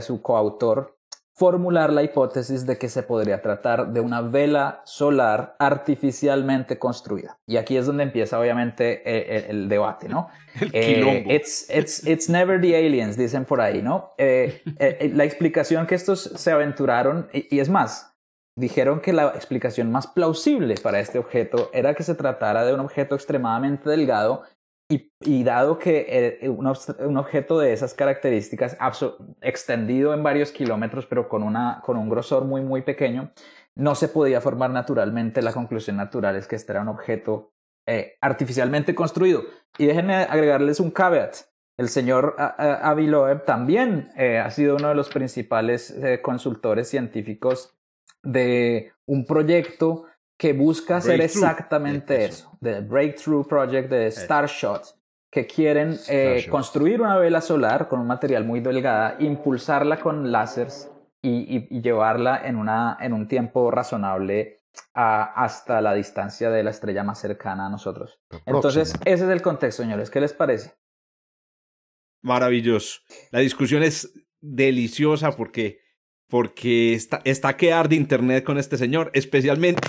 [0.01, 1.00] su coautor
[1.41, 7.39] formular la hipótesis de que se podría tratar de una vela solar artificialmente construida.
[7.47, 10.29] Y aquí es donde empieza obviamente eh, el, debate, ¿no?
[10.71, 14.11] Eh, it's, it's, it's, never the aliens, dicen por ahí, ¿no?
[14.19, 14.61] Eh,
[15.15, 18.13] la explicación que estos se aventuraron, y, es más,
[18.55, 22.81] dijeron que la explicación más plausible para este objeto era que se tratara de un
[22.81, 24.43] objeto extremadamente delgado
[25.19, 26.67] y, dado que eh, un,
[27.17, 28.77] objeto de esas características,
[29.41, 33.31] extendido en varios kilómetros, pero con, una, con un grosor muy, muy pequeño,
[33.75, 35.41] no se podía formar naturalmente.
[35.41, 37.53] La conclusión natural es que este era un objeto
[37.87, 39.43] eh, artificialmente construido.
[39.77, 41.35] Y déjenme agregarles un caveat.
[41.77, 47.75] El señor Avi Loeb también eh, ha sido uno de los principales consultores científicos
[48.23, 50.05] de un proyecto
[50.41, 54.97] que busca hacer exactamente eso, The Breakthrough Project de Starshot,
[55.29, 60.89] que quieren eh, construir una vela solar con un material muy delgada, impulsarla con láseres
[61.21, 64.63] y, llevarla en, una, en un tiempo razonable
[64.95, 68.19] hasta la distancia de la estrella más cercana a nosotros.
[68.47, 70.09] Entonces, ese es el contexto, señores.
[70.09, 70.73] ¿Qué les parece?
[72.23, 73.01] Maravilloso.
[73.29, 75.81] La discusión es deliciosa porque,
[76.27, 79.87] porque está, está que arde internet con este señor, especialmente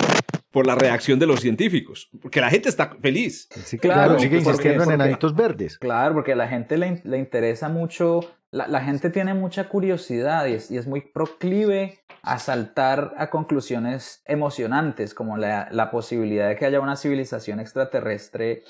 [0.53, 3.49] por la reacción de los científicos, porque la gente está feliz.
[3.65, 5.79] Sí, claro, sigue insistiendo en enanitos verdes.
[5.79, 8.19] Claro, porque a la gente le, le interesa mucho,
[8.51, 13.31] la, la, gente tiene mucha curiosidad y es, y es, muy proclive a saltar a
[13.31, 18.61] conclusiones emocionantes, como la, la posibilidad de que haya una civilización extraterrestre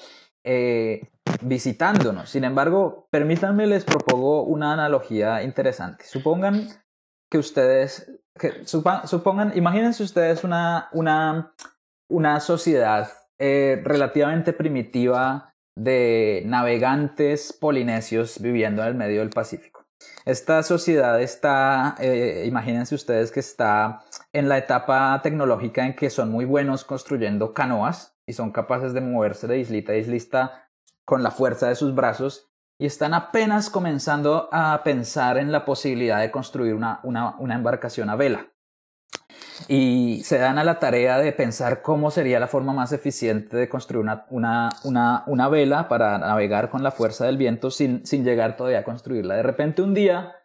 [0.46, 2.30] eh, visitándonos.
[2.30, 6.06] Sin embargo, permítanme les propongo una analogía interesante.
[6.06, 6.70] Supongan
[7.30, 11.54] que ustedes, que supongan, imagínense ustedes una, una
[12.14, 19.88] una sociedad eh, relativamente primitiva de navegantes polinesios viviendo en el medio del Pacífico.
[20.24, 26.30] Esta sociedad está, eh, imagínense ustedes que está en la etapa tecnológica en que son
[26.30, 30.70] muy buenos construyendo canoas y son capaces de moverse de islita a islita
[31.06, 36.20] con la fuerza de sus brazos y están apenas comenzando a pensar en la posibilidad
[36.20, 38.53] de construir una, una embarcación a vela
[39.68, 43.70] y se dan a la tarea de pensar cómo sería la forma más eficiente de
[43.70, 44.26] construir una,
[44.84, 48.84] una, una, vela para navegar con la fuerza del viento sin, sin, llegar todavía a
[48.84, 49.36] construirla.
[49.36, 50.36] De repente un día,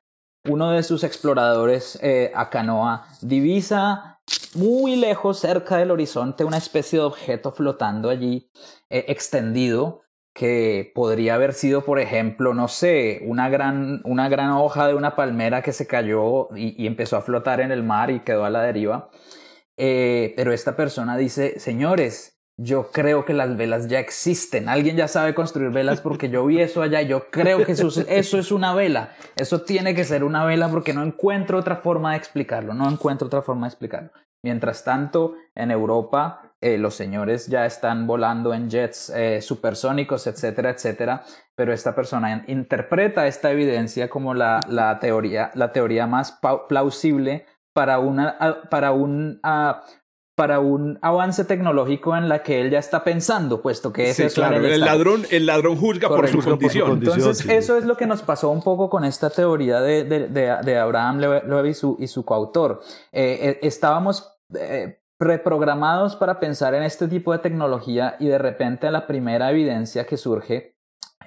[0.49, 4.19] uno de sus exploradores eh, a canoa divisa
[4.55, 8.51] muy lejos, cerca del horizonte, una especie de objeto flotando allí,
[8.91, 10.03] eh, extendido,
[10.38, 15.16] que podría haber sido, por ejemplo, no sé, una gran, una gran hoja de una
[15.16, 18.62] palmera que se cayó y, empezó a flotar en el mar y quedó a la
[18.62, 19.11] deriva.
[19.77, 24.68] Eh, pero esta persona dice, señores, yo creo que las velas ya existen.
[24.68, 27.03] Alguien ya sabe construir velas porque yo vi eso allá.
[27.03, 29.14] Yo creo que eso, eso es una vela.
[29.35, 32.74] Eso tiene que ser una vela porque no encuentro otra forma de explicarlo.
[32.74, 34.11] No encuentro otra forma de explicarlo.
[34.44, 40.71] Mientras tanto, en Europa eh, los señores ya están volando en jets eh, supersónicos, etcétera,
[40.71, 41.23] etcétera,
[41.55, 48.01] pero esta persona interpreta esta evidencia como la, la teoría, la teoría más plausible para,
[48.01, 49.40] una, para un
[50.35, 54.35] para un avance tecnológico en la que él ya está pensando, puesto que ese es
[54.35, 56.92] claro, el ladrón, el ladrón juzga por su condición.
[56.92, 60.79] Entonces, eso es lo que nos pasó un poco con esta teoría de, de, de,
[60.79, 62.81] Abraham Loeb y su, y su coautor.
[63.11, 64.33] Eh, estábamos
[65.19, 70.17] reprogramados para pensar en este tipo de tecnología y de repente la primera evidencia que
[70.17, 70.77] surge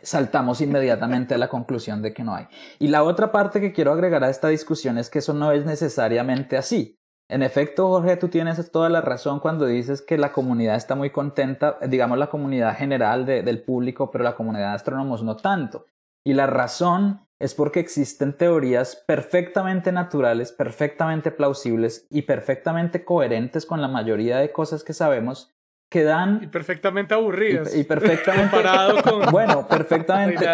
[0.03, 2.47] saltamos inmediatamente a la conclusión de que no hay.
[2.79, 5.65] Y la otra parte que quiero agregar a esta discusión es que eso no es
[5.65, 6.97] necesariamente así.
[7.29, 11.11] En efecto, Jorge, tú tienes toda la razón cuando dices que la comunidad está muy
[11.11, 15.85] contenta, digamos la comunidad general del público, pero la comunidad de astrónomos no tanto.
[16.25, 23.81] Y la razón es porque existen teorías perfectamente naturales, perfectamente plausibles y perfectamente coherentes con
[23.81, 25.51] la mayoría de cosas que sabemos
[25.89, 27.75] que dan y perfectamente aburridas.
[27.75, 30.45] Y, perfectamente comparado con bueno perfectamente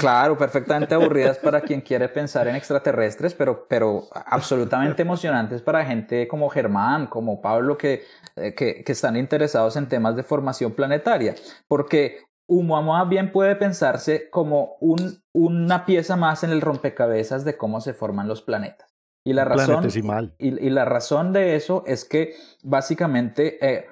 [0.00, 6.26] claro perfectamente aburridas para quien quiere pensar en extraterrestres pero pero absolutamente emocionantes para gente
[6.26, 8.02] como Germán como Pablo que,
[8.34, 11.36] eh, que, que están interesados en temas de formación planetaria.
[11.68, 17.80] Porque Umuamua bien puede pensarse como un, una pieza más en el rompecabezas de cómo
[17.80, 18.90] se forman los planetas.
[19.24, 19.86] Y la, razón,
[20.38, 22.34] y, y, la razón de eso es que
[22.64, 23.86] básicamente eh,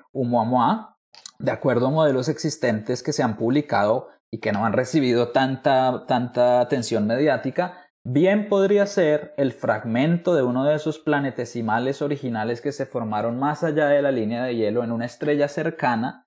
[1.39, 6.07] de acuerdo a modelos existentes que se han publicado y que no han recibido tanta,
[6.09, 12.73] tanta atención mediática, bien podría ser el fragmento de uno de esos planetesimales originales que
[12.73, 16.27] se formaron más allá de la línea de hielo en una estrella cercana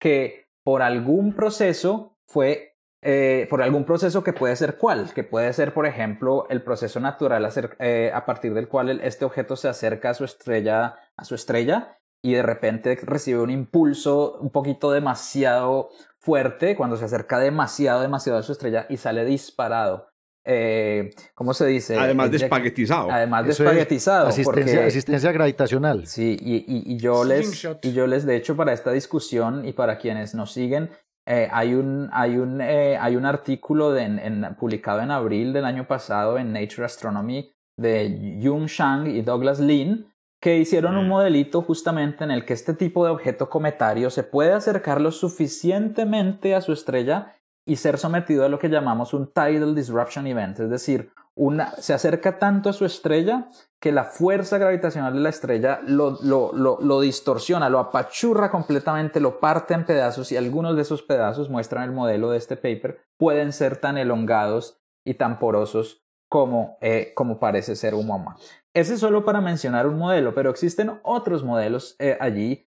[0.00, 5.52] que por algún proceso fue, eh, por algún proceso que puede ser cuál, que puede
[5.52, 7.48] ser, por ejemplo, el proceso natural
[7.78, 12.00] eh, a partir del cual este objeto se acerca a su estrella, a su estrella
[12.20, 18.40] y de repente recibe un impulso un poquito demasiado fuerte cuando se acerca demasiado, demasiado
[18.40, 20.08] a su estrella y sale disparado.
[20.48, 21.98] Eh, ¿cómo se dice?
[21.98, 23.10] Además de espaguetizado.
[23.10, 24.28] Además de espaguetizado.
[24.28, 26.06] Asistencia, asistencia gravitacional.
[26.06, 29.98] Sí, y, y, yo les, y yo les, de hecho, para esta discusión y para
[29.98, 30.90] quienes nos siguen,
[31.26, 35.64] eh, hay, un, hay, un, eh, hay un artículo de, en, publicado en abril del
[35.64, 40.06] año pasado en Nature Astronomy de Jung Shang y Douglas Lin,
[40.40, 41.08] que hicieron un mm.
[41.08, 46.54] modelito justamente en el que este tipo de objeto cometario se puede acercar lo suficientemente
[46.54, 47.35] a su estrella
[47.66, 51.92] y ser sometido a lo que llamamos un tidal disruption event, es decir, una, se
[51.92, 53.48] acerca tanto a su estrella
[53.78, 59.38] que la fuerza gravitacional de la estrella lo, lo, lo, distorsiona, lo apachurra completamente, lo
[59.38, 63.52] parte en pedazos y algunos de esos pedazos, muestran el modelo de este paper, pueden
[63.52, 68.36] ser tan elongados y tan porosos como, eh, como parece ser un MoMA.
[68.72, 72.66] Ese es solo para mencionar un modelo, pero existen otros modelos eh, allí,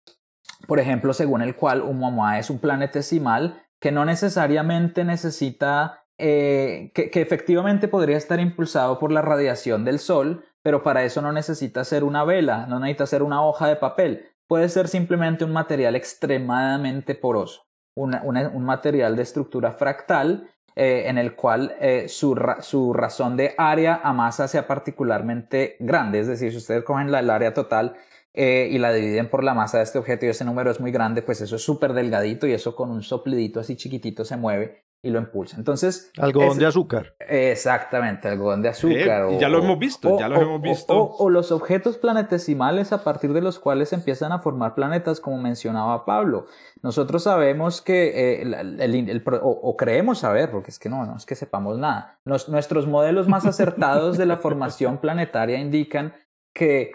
[0.68, 6.92] por ejemplo, según el cual un MoMA es un planetesimal que no necesariamente necesita, eh,
[6.94, 11.84] que, efectivamente podría estar impulsado por la radiación del Sol, pero para eso no necesita
[11.84, 15.96] ser una vela, no necesita ser una hoja de papel, puede ser simplemente un material
[15.96, 23.36] extremadamente poroso, un material de estructura fractal eh, en el cual eh, su, su, razón
[23.36, 27.52] de área a masa sea particularmente grande, es decir, si ustedes cogen la, el área
[27.52, 27.96] total
[28.40, 30.92] eh, y la dividen por la masa de este objeto y ese número es muy
[30.92, 34.86] grande, pues eso es súper delgadito y eso con un soplidito así chiquitito se mueve
[35.02, 35.58] y lo impulsa.
[35.58, 36.12] Entonces...
[36.20, 37.16] Algodón de azúcar.
[37.20, 39.40] Exactamente, algodón de azúcar.
[39.40, 40.96] ya lo hemos visto, ya lo hemos visto.
[40.96, 46.06] O, los objetos planetesimales a partir de los cuales empiezan a formar planetas, como mencionaba
[46.06, 46.46] Pablo.
[46.84, 51.80] Nosotros sabemos que, eh, o, creemos saber, porque es que no, no es que sepamos
[51.80, 52.20] nada.
[52.24, 56.14] nuestros modelos más acertados de la formación planetaria indican
[56.54, 56.92] que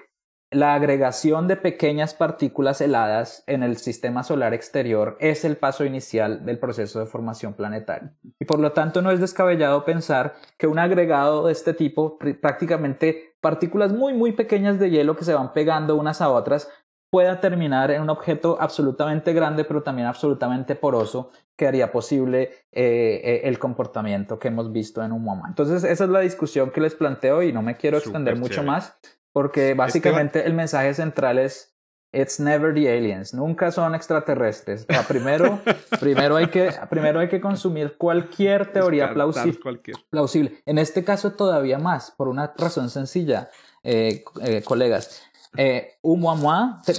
[0.53, 6.45] la agregación de pequeñas partículas heladas en el sistema solar exterior es el paso inicial
[6.45, 8.13] del proceso de formación planetaria.
[8.39, 13.35] Y por lo tanto no es descabellado pensar que un agregado de este tipo, prácticamente
[13.41, 16.69] partículas muy muy pequeñas de hielo que se van pegando unas a otras,
[17.11, 23.21] pueda terminar en un objeto absolutamente grande pero también absolutamente poroso que haría posible eh,
[23.25, 25.63] eh, el comportamiento que hemos visto en un momento.
[25.63, 28.99] Entonces esa es la discusión que les planteo y no me quiero extender mucho más
[29.33, 31.73] porque básicamente el mensaje central es
[32.15, 34.87] It's never the aliens, nunca son extraterrestres.
[35.09, 35.61] primero,
[36.01, 40.63] primero, hay que, primero hay que consumir cualquier teoría plausible, plausible.
[40.67, 43.49] En este caso todavía más, por una razón sencilla,
[43.83, 45.23] eh, eh, colegas.
[45.57, 45.99] Eh,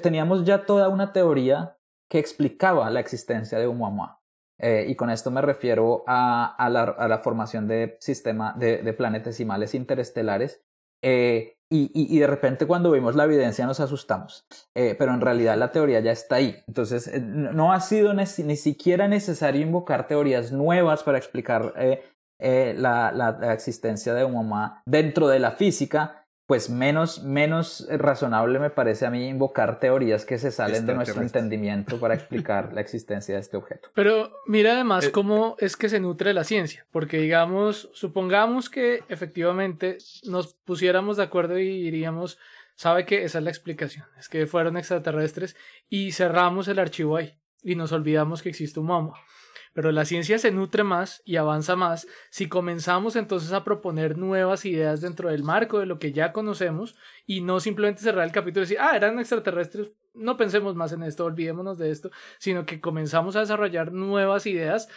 [0.02, 1.78] teníamos ya toda una teoría
[2.10, 4.20] que explicaba la existencia de Umuamua.
[4.60, 8.82] Eh, y con esto me refiero a, a, la, a la, formación de sistema de,
[8.82, 10.64] de planetesimales interestelares.
[11.02, 15.72] Eh, y, de repente cuando vimos la evidencia nos asustamos, eh, pero en realidad la
[15.72, 16.56] teoría ya está ahí.
[16.68, 23.12] Entonces eh, no ha sido ni, siquiera necesario invocar teorías nuevas para explicar eh, la,
[23.12, 29.06] la, existencia de un mamá dentro de la física, pues menos, menos razonable me parece
[29.06, 33.42] a mí invocar teorías que se salen de nuestro entendimiento para explicar la existencia de
[33.42, 33.90] este objeto.
[33.94, 39.04] Pero mira además eh, cómo es que se nutre la ciencia, porque digamos, supongamos que
[39.08, 42.38] efectivamente nos pusiéramos de acuerdo y diríamos,
[42.76, 45.56] sabe que esa es la explicación, es que fueron extraterrestres
[45.90, 49.14] y cerramos el archivo ahí y nos olvidamos que existe un mamá.
[49.74, 54.66] Pero la ciencia se nutre más y avanza más si comenzamos entonces a proponer nuevas
[54.66, 58.62] ideas dentro del marco de lo que ya conocemos y no simplemente cerrar el capítulo
[58.62, 62.80] y decir, ah, eran extraterrestres, no pensemos más en esto, olvidémonos de esto, sino que
[62.80, 64.90] comenzamos a desarrollar nuevas ideas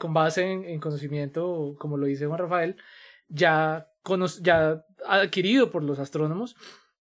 [0.00, 2.76] con base en, conocimiento, como lo dice Juan Rafael,
[3.28, 3.88] ya,
[4.40, 6.56] ya adquirido por los astrónomos.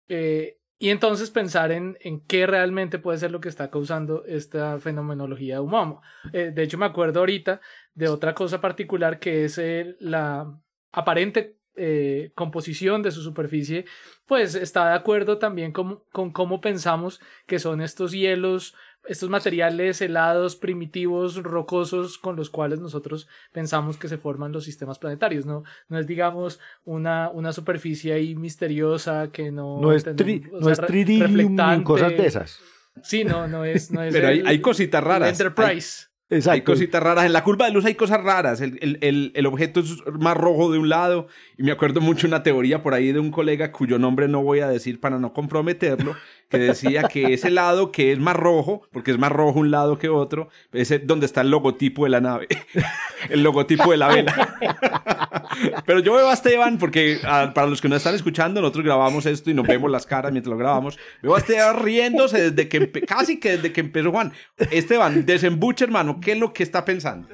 [0.08, 4.78] Eh, y entonces pensar en, en qué realmente puede ser lo que está causando esta
[4.78, 6.00] fenomenología de.
[6.32, 7.60] Eh, de hecho, me acuerdo ahorita
[7.94, 9.60] de otra cosa particular que es
[10.00, 10.58] la
[10.90, 13.84] aparente eh, composición de su superficie,
[14.24, 18.74] pues está de acuerdo también con, con cómo pensamos que son estos hielos
[19.06, 24.98] estos materiales helados, primitivos, rocosos, con los cuales nosotros pensamos que se forman los sistemas
[24.98, 25.64] planetarios, ¿no?
[25.88, 29.80] No es, digamos, una, una superficie ahí misteriosa que no...
[29.80, 30.80] No es, tri, no es
[31.82, 32.60] cosas de esas.
[33.02, 33.90] Sí, no, no es...
[33.90, 35.30] No es Pero hay, hay, cositas raras.
[35.30, 36.10] Enterprise.
[36.48, 37.24] Hay cositas raras.
[37.24, 38.60] En la curva de luz hay cosas raras.
[38.60, 41.26] El, el, el, el, objeto es más rojo de un lado.
[41.58, 44.60] Y me acuerdo mucho una teoría por ahí de un colega cuyo nombre no voy
[44.60, 46.14] a decir para no comprometerlo,
[46.50, 49.98] que decía que ese lado que es más rojo, porque es más rojo un lado
[49.98, 52.48] que otro, es donde está el logotipo de la nave,
[53.30, 54.58] el logotipo de la vela.
[55.86, 59.50] Pero yo veo a Esteban, porque para los que no están escuchando, nosotros grabamos esto
[59.50, 60.98] y nos vemos las caras mientras lo grabamos.
[61.22, 64.32] Veo a Esteban riéndose desde que, casi que desde que empezó Juan.
[64.70, 67.28] Esteban, desembuche, hermano, ¿qué es lo que está pensando?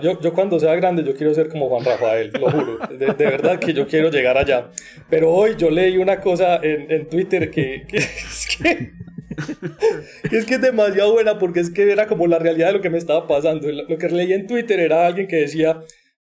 [0.00, 2.78] Yo, yo, cuando sea grande yo quiero ser como Juan Rafael, lo juro.
[2.88, 4.70] De, verdad que yo quiero llegar allá.
[5.08, 8.92] Pero hoy yo leí una cosa en, en Twitter que, que, es que,
[10.36, 12.90] es que es demasiado buena porque es que era como la realidad de lo que
[12.90, 13.70] me estaba pasando.
[13.70, 15.80] Lo que leí en Twitter era alguien que decía,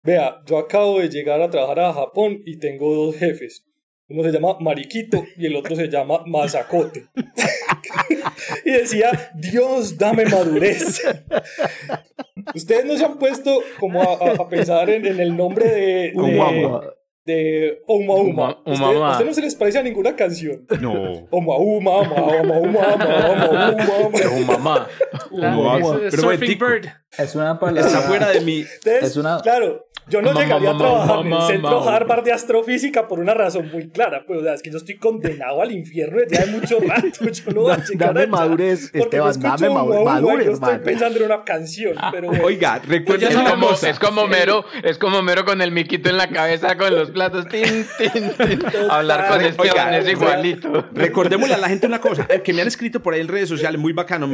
[0.03, 3.65] vea, yo acabo de llegar a trabajar a Japón y tengo dos jefes.
[4.09, 7.07] Uno se llama Mariquito y el otro se llama Mazacote.
[8.65, 11.03] y decía, Dios, dame madurez.
[12.55, 16.13] Ustedes no se han puesto como a, pensar en, el nombre de...
[16.13, 16.91] de
[17.25, 18.63] de Oma Uma.
[18.65, 20.67] ¿Usted, no se les parece a ninguna canción?
[20.81, 21.29] No.
[21.31, 22.59] Oma Uma, Oma Uma,
[24.31, 24.89] Oma
[25.37, 26.11] Uma.
[26.11, 26.87] Surfing Bird.
[27.19, 27.87] Es una palabra.
[27.87, 28.65] Está fuera de mi.
[28.85, 29.41] Es una...
[29.43, 33.71] Claro, yo no llegaría a trabajar en el centro Harvard de astrofísica por una razón
[33.71, 34.25] muy clara.
[34.27, 37.07] Pues, o sea, es que yo estoy condenado al infierno desde hace mucho rato.
[37.31, 40.47] Yo no voy a llegar Dame madurez, Esteban, dame madurez.
[40.47, 42.31] Yo estoy pensando en una canción, pero...
[42.43, 46.29] Oiga, recuerda es como, es como Mero, es como Mero con el miquito en la
[46.29, 47.47] cabeza con los platos.
[47.49, 48.63] Tin, tin, tin.
[48.91, 50.89] Hablar con Esteban es igualito.
[50.93, 53.81] Recordémosle a la gente una cosa, que me han escrito por ahí en redes sociales,
[53.81, 54.31] muy bacano.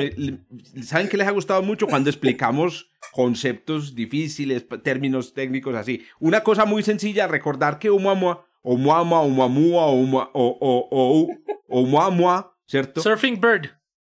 [0.83, 6.05] ¿Saben que les ha gustado mucho cuando explicamos conceptos difíciles, términos técnicos así.
[6.21, 11.29] Una cosa muy sencilla, recordar que Oumuamua, Oumuamua, Oumuamua, o
[11.69, 13.01] Oumuamua, ¿cierto?
[13.01, 13.71] Surfing Bird.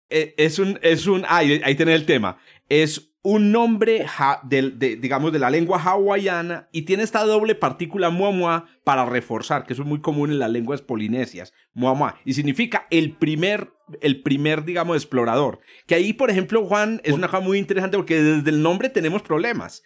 [0.09, 2.37] Eh, es un, es un, ahí, ahí tenés el tema.
[2.69, 4.05] Es un nombre,
[4.43, 9.73] de, digamos, de la lengua hawaiana y tiene esta doble partícula muamua para reforzar, que
[9.73, 14.65] eso es muy común en las lenguas polinesias, muamua, y significa el primer, el primer,
[14.65, 15.59] digamos, explorador.
[15.85, 19.21] Que ahí, por ejemplo, Juan, es una cosa muy interesante porque desde el nombre tenemos
[19.21, 19.83] problemas.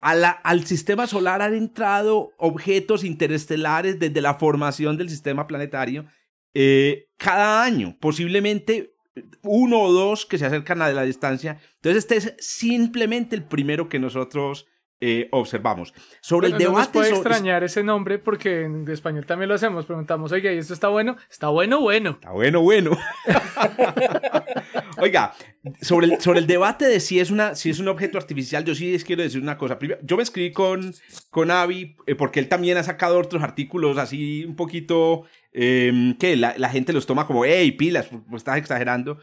[0.00, 6.04] A la, al sistema solar han entrado objetos interestelares desde la formación del sistema planetario
[6.52, 8.94] eh, cada año, posiblemente
[9.42, 11.58] uno o dos que se acercan a la distancia.
[11.76, 14.66] Entonces este es simplemente el primero que nosotros
[15.00, 15.92] eh, observamos.
[16.20, 16.72] Sobre el debate...
[16.72, 19.86] No nos puede extrañar ese nombre porque en español también lo hacemos.
[19.86, 21.16] Preguntamos, oiga, ¿y esto está bueno?
[21.30, 22.10] Está bueno, bueno.
[22.10, 22.96] Está bueno, bueno.
[24.98, 25.34] oiga,
[25.80, 28.74] sobre el, sobre el debate de si es, una, si es un objeto artificial, yo
[28.74, 29.78] sí les quiero decir una cosa.
[29.78, 30.94] Primero, yo me escribí con,
[31.30, 35.24] con Avi eh, porque él también ha sacado otros artículos así un poquito
[35.56, 39.18] Em, que la, gente los toma como, hey, pilas, pues estás exagerando.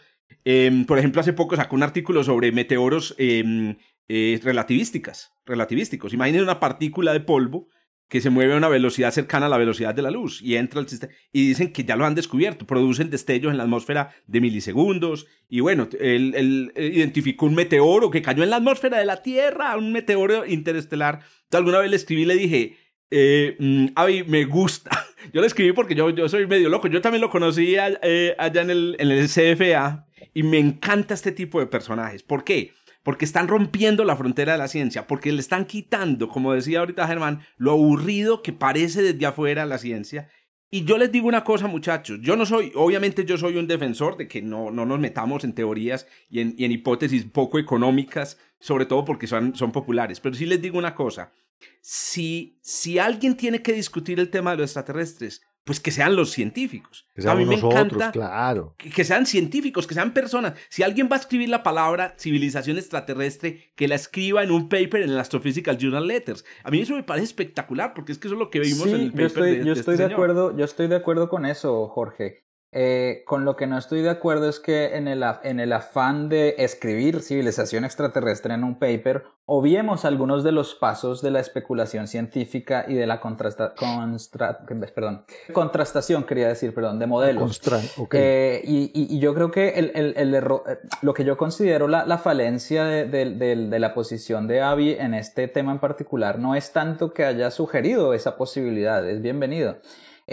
[0.45, 3.75] Em, por ejemplo, hace poco sacó un artículo sobre meteoros em,
[4.07, 6.13] eh, relativísticas, relativísticos.
[6.13, 7.67] Imaginen una partícula de polvo
[8.11, 10.81] que se mueve a una velocidad cercana a la velocidad de la luz y entra
[10.81, 11.13] al sistema.
[11.31, 15.27] Y dicen que ya lo han descubierto, producen destellos en la atmósfera de milisegundos.
[15.47, 19.93] Y bueno, él, identificó un meteoro que cayó en la atmósfera de la Tierra, un
[19.93, 21.19] meteoro interestelar.
[21.19, 22.77] Entonces, alguna vez le escribí y le dije,
[23.11, 23.87] eh, mm,
[24.27, 24.91] me gusta.
[25.33, 26.87] Yo le escribí porque yo, yo soy medio loco.
[26.87, 31.31] Yo también lo conocí eh, allá en el, en el CFA y me encanta este
[31.31, 32.23] tipo de personajes.
[32.23, 32.73] ¿Por qué?
[33.03, 37.07] Porque están rompiendo la frontera de la ciencia, porque le están quitando, como decía ahorita
[37.07, 40.29] Germán, lo aburrido que parece desde afuera la ciencia.
[40.73, 44.15] Y yo les digo una cosa, muchachos, yo no soy, obviamente yo soy un defensor
[44.15, 49.03] de que no, no nos metamos en teorías y en, hipótesis poco económicas, sobre todo
[49.03, 51.33] porque son, son populares, pero sí les digo una cosa,
[51.81, 56.31] si, si alguien tiene que discutir el tema de los extraterrestres, pues que sean los
[56.31, 57.07] científicos.
[57.13, 58.75] Que sean a mí me nosotros, encanta claro.
[58.77, 60.53] que, que sean científicos, que sean personas.
[60.69, 65.03] Si alguien va a escribir la palabra civilización extraterrestre, que la escriba en un paper
[65.03, 66.43] en el Astrophysical Journal Letters.
[66.63, 69.01] A mí eso me parece espectacular, porque es que eso es lo que vimos en
[69.01, 70.13] el Sí, paper yo estoy, de, yo de estoy este de señor.
[70.13, 72.40] acuerdo, yo estoy de acuerdo con eso, Jorge.
[72.73, 76.29] Eh, con lo que no estoy de acuerdo es que en el, en el afán
[76.29, 82.07] de escribir civilización extraterrestre en un paper, obviemos algunos de los pasos de la especulación
[82.07, 84.59] científica y de la contrasta, constra-
[84.95, 87.43] perdón, contrastación, quería decir, perdón, de modelos.
[87.43, 87.81] Constra-.
[88.13, 91.35] Eh, y, y- y yo creo que el, el- el error, eh, lo que yo
[91.35, 95.73] considero la, la falencia de, de- de- de la posición de Avi en este tema
[95.73, 99.75] en particular no es tanto que haya sugerido esa posibilidad, es bienvenido.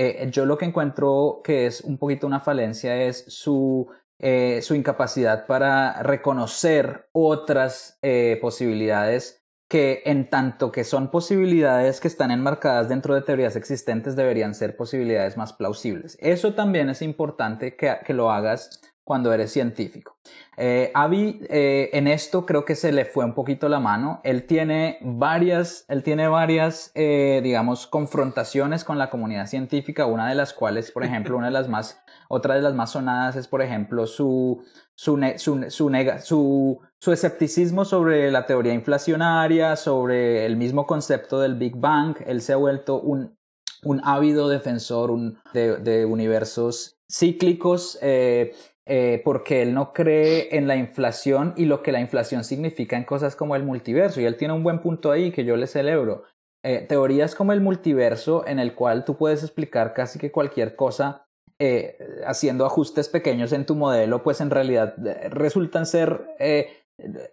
[0.01, 3.89] Eh, yo lo que encuentro que es un poquito una falencia es su,
[4.21, 12.07] eh, su incapacidad para reconocer otras eh, posibilidades que en tanto que son posibilidades que
[12.07, 16.17] están enmarcadas dentro de teorías existentes deberían ser posibilidades más plausibles.
[16.21, 20.19] Eso también es importante que, que lo hagas cuando eres científico.
[20.59, 24.21] Eh, Avi, eh, en esto creo que se le fue un poquito la mano.
[24.23, 30.35] Él tiene varias, él tiene varias, eh, digamos, confrontaciones con la comunidad científica, una de
[30.35, 33.63] las cuales, por ejemplo, una de las más, otra de las más sonadas es, por
[33.63, 34.63] ejemplo, su,
[34.95, 35.91] su, su, su,
[36.23, 42.17] su, su escepticismo sobre la teoría inflacionaria, sobre el mismo concepto del Big Bang.
[42.27, 43.39] Él se ha vuelto un,
[43.85, 48.53] un ávido defensor un- de, de universos cíclicos, eh,
[48.91, 53.05] eh, porque él no cree en la inflación y lo que la inflación significa en
[53.05, 54.19] cosas como el multiverso.
[54.19, 56.23] Y él tiene un buen punto ahí que yo le celebro.
[56.65, 61.27] Eh, teorías como el multiverso, en el cual tú puedes explicar casi que cualquier cosa
[61.59, 64.95] eh, haciendo ajustes pequeños en tu modelo, pues en realidad
[65.31, 66.25] resultan ser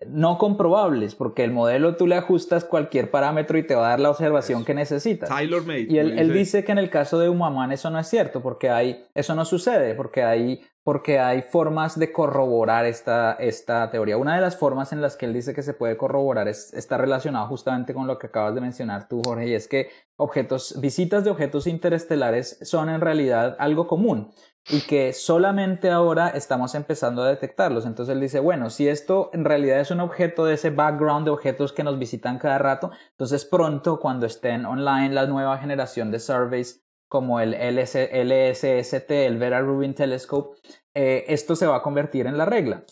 [0.06, 4.00] no comprobables, porque el modelo tú le ajustas cualquier parámetro y te va a dar
[4.02, 5.30] la observación que necesitas.
[5.30, 5.88] Taylor Made.
[5.90, 9.06] Y él dice que en el caso de Humaman eso no es cierto, porque hay,
[9.16, 14.18] eso no sucede, porque hay, porque hay formas de corroborar esta, esta teoría.
[14.18, 16.96] Una de las formas en las que él dice que se puede corroborar es, está
[16.96, 19.90] relacionado justamente con lo que acabas de mencionar tú, Jorge, y es que
[20.80, 24.32] visitas de objetos interestelares son en realidad algo común
[24.70, 27.88] y que solamente ahora estamos empezando a detectarlos.
[27.88, 31.32] Entonces él dice, bueno, si esto en realidad es un objeto de ese background de
[31.32, 36.20] objetos que nos visitan cada rato, entonces pronto cuando estén online la nueva generación de
[36.20, 40.58] surveys como el LS LSST, el Vera Rubin Telescope,
[40.94, 42.84] eh, esto se va a convertir en la regla.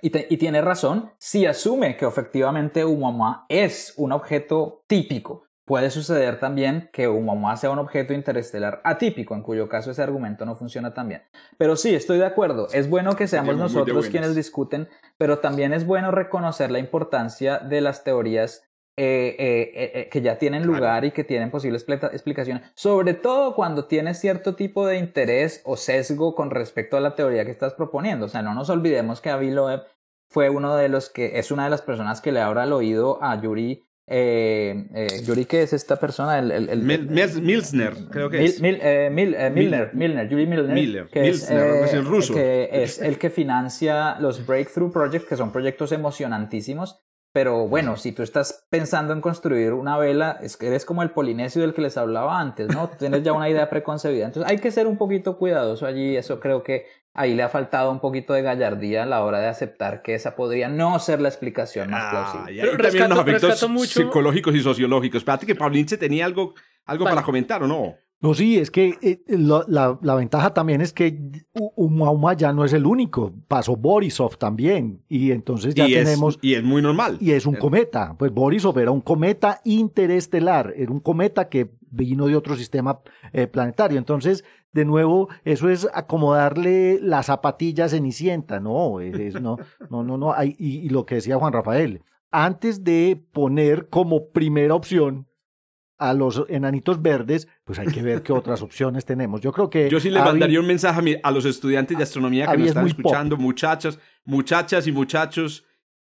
[0.00, 5.44] Y, te- y tiene razón si asume que efectivamente Umama es un objeto típico.
[5.64, 10.46] Puede suceder también que Umama sea un objeto interestelar atípico, en cuyo caso ese argumento
[10.46, 11.22] no funciona tan bien.
[11.58, 12.68] Pero sí, estoy de acuerdo.
[12.72, 14.88] Es bueno que seamos nosotros quienes discuten,
[15.18, 18.62] pero también es bueno reconocer la importancia de las teorías
[18.98, 20.76] eh, eh, eh, eh, que ya tienen Claro.
[20.78, 25.76] lugar y que tienen posibles explicaciones, sobre todo cuando tienes cierto tipo de interés o
[25.76, 28.26] sesgo con respecto a la teoría que estás proponiendo.
[28.26, 29.82] O sea, no nos olvidemos que Avi Loeb
[30.30, 33.22] fue uno de los que es una de las personas que le abra el oído
[33.22, 33.84] a Yuri.
[34.10, 36.38] Eh, eh, Yuri, ¿qué es esta persona?
[36.38, 38.60] El, el, el- Mil- Mils- Milsner, creo que es.
[38.60, 38.80] Mil-
[39.12, 42.32] Mil- Milner, Milner, Yuri Milner, Miller, que, Milsner, es el ruso.
[42.34, 47.00] que es el que financia los Breakthrough Projects, que son proyectos emocionantísimos.
[47.32, 51.10] Pero bueno, si tú estás pensando en construir una vela, es que eres como el
[51.10, 52.88] polinesio del que les hablaba antes, ¿no?
[52.88, 54.24] Tienes ya una idea preconcebida.
[54.26, 56.16] Entonces hay que ser un poquito cuidadoso allí.
[56.16, 59.46] Eso creo que ahí le ha faltado un poquito de gallardía a la hora de
[59.48, 62.52] aceptar que esa podría no ser la explicación más Ah, plausible.
[62.54, 65.18] y Pero también rescato- efectos rescato mucho- psicológicos y sociológicos.
[65.18, 66.54] Espérate que Pablinche tenía algo,
[66.86, 67.14] algo Vale.
[67.16, 67.94] para comentar, ¿o no?
[68.20, 71.16] No, sí, es que eh, la, la ventaja también es que
[71.54, 76.34] U- Umuama ya no es el único, pasó Borisov también, y entonces ya y, tenemos,
[76.34, 77.16] es, y es muy normal.
[77.20, 81.70] y es un Eh, cometa, pues Borisov era un cometa interestelar, era un cometa que
[81.92, 82.98] vino de otro sistema
[83.32, 89.58] eh, planetario, entonces, de nuevo, eso es acomodarle la zapatilla cenicienta, no, es- es- no,
[89.90, 92.02] no, no, no, hay- y, y lo que decía Juan Rafael,
[92.32, 95.27] antes de poner como primera opción
[95.98, 99.40] a los enanitos verdes, pues hay que ver qué otras opciones tenemos.
[99.40, 101.96] Yo creo que Yo sí le Avi- mandaría un mensaje a, mi- a los estudiantes
[101.96, 102.96] de astronomía que Avi nos es están pop.
[102.98, 105.64] escuchando, muchachas, muchachas y muchachos,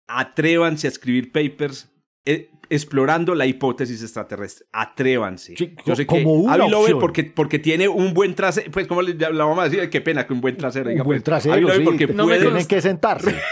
[0.06, 1.88] atrévanse a escribir papers
[2.26, 4.66] eh, explorando la hipótesis extraterrestre.
[4.72, 5.54] Atrévanse.
[5.56, 8.86] Sí, Yo sé como que una lo ve porque, porque tiene un buen trasero, pues
[8.86, 10.90] como le, la vamos a decir, qué pena que un buen trasero.
[10.90, 13.34] un buen trasero, sí, porque que No puede tienen que sentarse.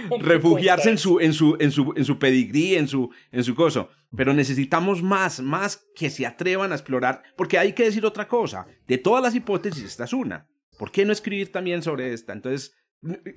[0.20, 3.90] refugiarse en su, en su, en su, en su pedigrí, en su, en su coso.
[4.16, 8.66] Pero necesitamos más, más que se atrevan a explorar, porque hay que decir otra cosa.
[8.86, 10.46] De todas las hipótesis, esta es una.
[10.78, 12.32] ¿Por qué no escribir también sobre esta?
[12.32, 12.74] Entonces,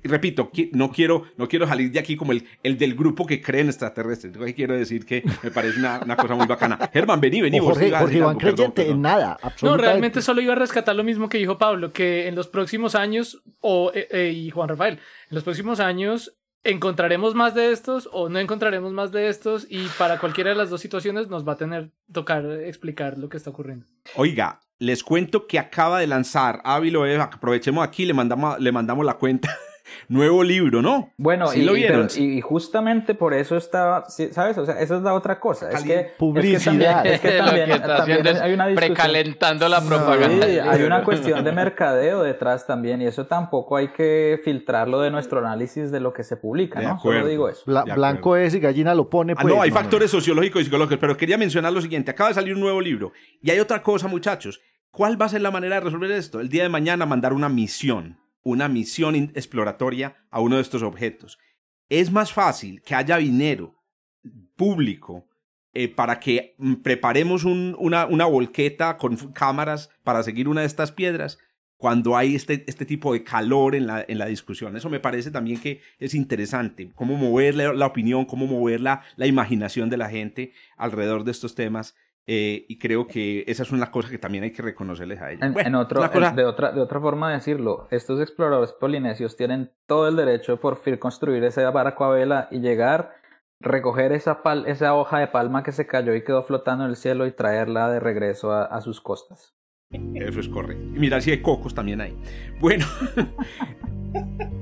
[0.04, 3.60] repito, no quiero, no quiero salir de aquí como el, el del grupo que cree
[3.60, 4.36] en extraterrestres.
[4.54, 6.78] Quiero decir que me parece una, una cosa muy bacana.
[6.92, 7.58] Germán, vení, vení.
[7.58, 11.38] Jorge, Jorge Iván creyente en nada, No, realmente solo iba a rescatar lo mismo que
[11.38, 15.44] dijo Pablo, que en los próximos años, o, eh, eh, y Juan Rafael, en los
[15.44, 20.50] próximos años encontraremos más de estos o no encontraremos más de estos y para cualquiera
[20.50, 23.86] de las dos situaciones nos va a tener tocar explicar lo que está ocurriendo.
[24.16, 29.14] Oiga, les cuento que acaba de lanzar Ávilo, aprovechemos aquí, le mandamos, le mandamos la
[29.14, 29.56] cuenta
[30.08, 31.12] nuevo libro, ¿no?
[31.16, 32.08] Bueno, y, lo vieron?
[32.16, 34.58] y, justamente por eso estaba, ¿sabes?
[34.58, 35.70] O sea, esa es la otra cosa.
[35.70, 37.06] Es que, Publicidad.
[37.06, 37.70] Es que también,
[38.42, 38.94] hay una discusión.
[38.94, 40.46] Precalentando la propaganda.
[40.46, 45.10] Sí, hay una cuestión de mercadeo detrás también, y eso tampoco hay que filtrarlo de
[45.10, 46.98] nuestro análisis de lo que se publica, ¿no?
[47.00, 47.62] Solo digo eso.
[47.66, 49.34] blanco es y gallina lo pone.
[49.36, 49.62] Ah, no, pues.
[49.62, 52.10] hay factores sociológicos y psicológicos, pero quería mencionar lo siguiente.
[52.10, 53.12] Acaba de salir un nuevo libro.
[53.42, 54.60] Y hay otra cosa, muchachos.
[54.90, 56.40] ¿Cuál va a ser la manera de resolver esto?
[56.40, 61.38] El día de mañana mandar una misión una misión exploratoria a uno de estos objetos.
[61.88, 63.74] Es más fácil que haya dinero
[64.56, 65.26] público
[65.72, 70.92] eh, para que mm, preparemos una, una, volqueta con cámaras para seguir una de estas
[70.92, 71.38] piedras
[71.76, 74.76] cuando hay este, este tipo de calor en la, en la discusión.
[74.76, 79.26] Eso me parece también que es interesante, cómo mover la, opinión, cómo mover la, la
[79.26, 81.94] imaginación de la gente alrededor de estos temas
[82.26, 85.42] eh, y creo que esa es una cosa que también hay que reconocerles a ellos.
[85.42, 90.16] En, otro, de, otra, de otra forma de decirlo, estos exploradores polinesios tienen todo el
[90.16, 93.14] derecho por fin construir ese barco a vela y llegar,
[93.58, 96.96] recoger esa, pal, esa hoja de palma que se cayó y quedó flotando en el
[96.96, 99.54] cielo y traerla de regreso a, a sus costas.
[100.14, 100.84] Eso es correcto.
[100.84, 102.16] Y mirar si hay cocos también ahí.
[102.60, 102.86] Bueno.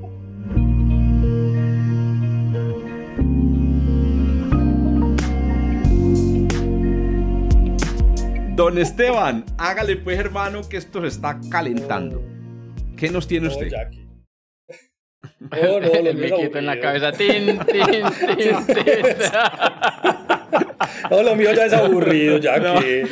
[8.58, 12.20] Don Esteban, hágale pues hermano que esto se está calentando.
[12.96, 13.70] ¿Qué nos tiene usted?
[15.38, 17.12] No, no, el miquito en la cabeza.
[17.12, 17.86] Tin, tin,
[18.36, 18.56] tin,
[21.10, 23.04] no, lo mío ya es aburrido, Jackie.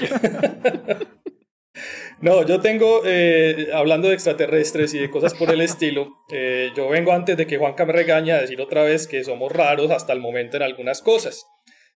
[2.20, 6.88] No, yo tengo, eh, hablando de extraterrestres y de cosas por el estilo, eh, yo
[6.88, 10.12] vengo antes de que Juanca me regañe a decir otra vez que somos raros hasta
[10.12, 11.46] el momento en algunas cosas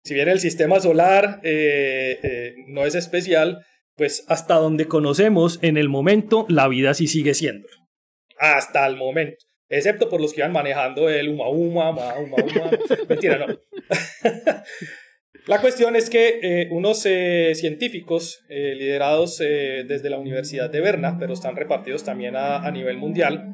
[0.08, 5.76] si bien el sistema solar eh, eh, no es especial, pues hasta donde conocemos en
[5.76, 7.68] el momento, la vida sí sigue siendo.
[8.38, 9.44] Hasta el momento.
[9.68, 12.70] Excepto por los que iban manejando el uma uma, uma, uma, uma.
[13.10, 13.48] Mentira, no.
[15.46, 21.54] la cuestión es que eh, unos científicos liderados desde la Universidad de Berna, pero están
[21.54, 23.52] repartidos también a, a nivel mundial,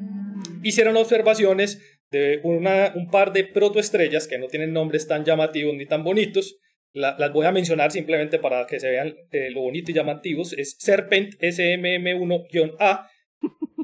[0.63, 5.85] hicieron observaciones de una, un par de protoestrellas que no tienen nombres tan llamativos ni
[5.85, 6.57] tan bonitos.
[6.93, 10.53] las voy a mencionar simplemente para que se vean eh, lo bonito y llamativos.
[10.53, 13.09] Es Serpent SMM1-A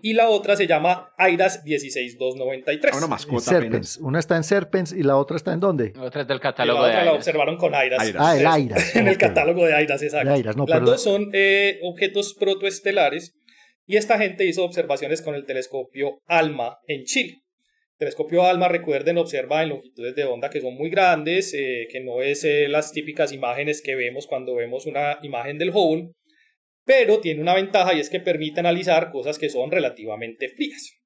[0.01, 2.95] y la otra se llama Airas 16293.
[2.95, 3.97] Una mascota Serpens.
[3.97, 5.91] Una está en Serpens y la otra está en dónde?
[5.93, 8.13] La otra es del catálogo la otra la observaron con Airas.
[8.17, 8.95] Ah, el Airas.
[8.95, 10.65] en el catálogo de Airas, exacto.
[10.67, 13.33] Las dos son eh, objetos protoestelares
[13.85, 17.41] y esta gente hizo observaciones con el telescopio ALMA en Chile
[18.01, 22.23] telescopio ALMA, recuerden, observa en longitudes de onda que son muy grandes, eh, que no
[22.23, 26.09] es eh, las típicas imágenes que vemos cuando vemos una imagen del Hubble,
[26.83, 30.97] pero tiene una ventaja y es que permite analizar cosas que son relativamente frías.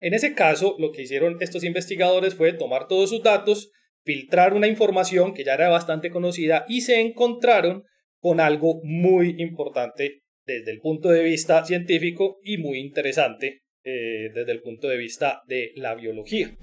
[0.00, 3.72] En ese caso, lo que hicieron estos investigadores fue tomar todos sus datos,
[4.04, 7.82] filtrar una información que ya era bastante conocida y se encontraron
[8.20, 14.52] con algo muy importante desde el punto de vista científico y muy interesante eh, desde
[14.52, 16.54] el punto de vista de la biología.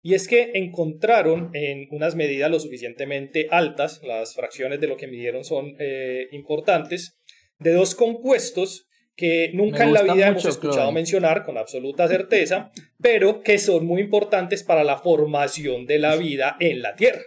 [0.00, 5.06] Y es que encontraron en unas medidas lo suficientemente altas, las fracciones de lo que
[5.06, 7.20] midieron son eh, importantes,
[7.58, 13.42] de dos compuestos que nunca en la vida hemos escuchado mencionar con absoluta certeza, pero
[13.42, 17.20] que son muy importantes para la formación de la vida en la Tierra.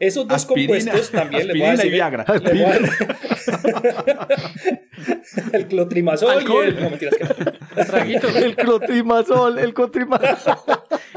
[0.00, 1.92] Esos dos compuestos también le voy a decir.
[1.92, 2.24] Viagra.
[5.52, 6.80] el clotrimazol y el.
[6.80, 10.56] No, mentiras que El clotrimazol, el clotrimazol.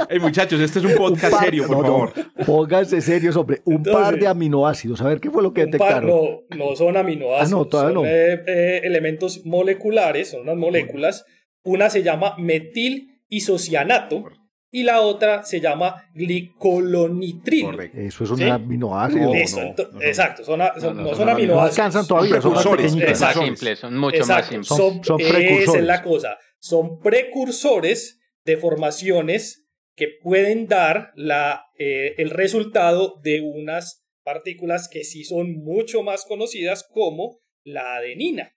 [0.09, 2.13] Hey, muchachos, este es un podcast serio, por favor.
[2.45, 3.61] Pónganse serios, hombre.
[3.65, 5.01] Un par de aminoácidos.
[5.01, 6.09] A ver, ¿qué fue lo que detectaron?
[6.09, 7.51] no, no son aminoácidos.
[7.51, 8.09] Ah, no, todavía son, no.
[8.09, 11.25] Eh, eh, elementos moleculares, son unas moléculas.
[11.63, 14.25] Una se llama metil isocianato
[14.71, 17.91] y la otra se llama glicolonitril.
[17.93, 19.33] Eso es un aminoácido.
[19.35, 21.47] exacto, son, no, son aminoácidos.
[21.47, 22.91] No alcanzan todavía, son, precursores.
[22.91, 24.67] Son más simples, son mucho más simples.
[24.67, 25.63] Son, precursores.
[25.67, 26.37] Esa es la cosa.
[26.59, 35.03] Son precursores de formaciones que pueden dar la, eh, el resultado de unas partículas que
[35.03, 38.55] sí son mucho más conocidas como la adenina.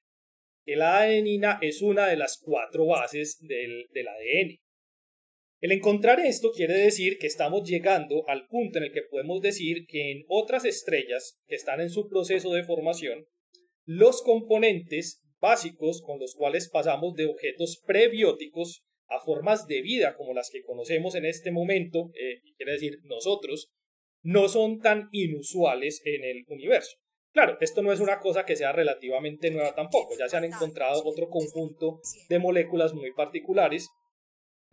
[0.64, 4.63] La adenina es una de las cuatro bases del, del ADN.
[5.64, 9.86] El encontrar esto quiere decir que estamos llegando al punto en el que podemos decir
[9.88, 13.24] que en otras estrellas que están en su proceso de formación,
[13.86, 20.34] los componentes básicos con los cuales pasamos de objetos prebióticos a formas de vida como
[20.34, 23.72] las que conocemos en este momento, eh, quiere decir nosotros,
[24.22, 26.94] no son tan inusuales en el universo.
[27.32, 31.02] Claro, esto no es una cosa que sea relativamente nueva tampoco, ya se han encontrado
[31.06, 33.88] otro conjunto de moléculas muy particulares,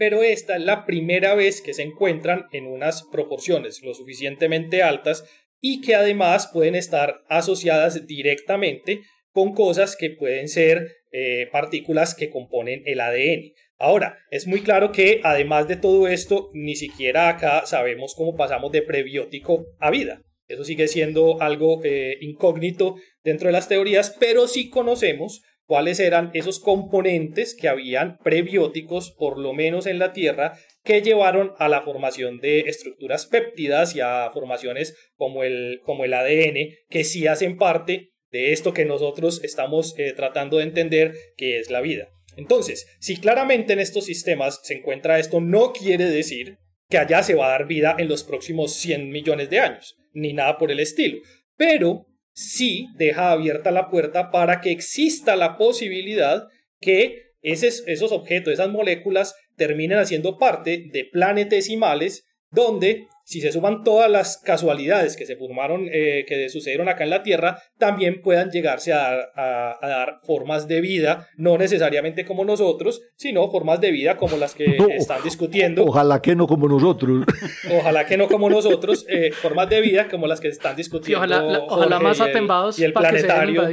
[0.01, 5.25] pero esta es la primera vez que se encuentran en unas proporciones lo suficientemente altas
[5.59, 12.31] y que además pueden estar asociadas directamente con cosas que pueden ser eh, partículas que
[12.31, 13.53] componen el ADN.
[13.77, 18.71] Ahora, es muy claro que además de todo esto, ni siquiera acá sabemos cómo pasamos
[18.71, 20.23] de prebiótico a vida.
[20.47, 26.31] Eso sigue siendo algo eh, incógnito dentro de las teorías, pero sí conocemos cuáles eran
[26.33, 31.81] esos componentes que habían prebióticos, por lo menos en la Tierra, que llevaron a la
[31.81, 37.57] formación de estructuras péptidas y a formaciones como el, como el ADN, que sí hacen
[37.57, 42.09] parte de esto que nosotros estamos eh, tratando de entender que es la vida.
[42.37, 46.57] Entonces, si claramente en estos sistemas se encuentra esto, no quiere decir
[46.89, 50.33] que allá se va a dar vida en los próximos 100 millones de años, ni
[50.33, 51.19] nada por el estilo.
[51.57, 56.47] Pero sí deja abierta la puerta para que exista la posibilidad
[56.79, 64.11] que esos objetos, esas moléculas, terminen haciendo parte de planetesimales donde si se suman todas
[64.11, 68.91] las casualidades que se formaron, eh, que sucedieron acá en la Tierra, también puedan llegarse
[68.91, 74.53] a dar, formas de vida, no necesariamente como nosotros, sino formas de vida como las
[74.53, 74.65] que
[74.97, 75.85] están discutiendo.
[75.85, 77.25] Ojalá que no como nosotros.
[77.79, 81.65] Ojalá que no como nosotros, eh, formas de vida como las que están discutiendo.
[81.67, 83.63] ojalá, más atembados y el planetario.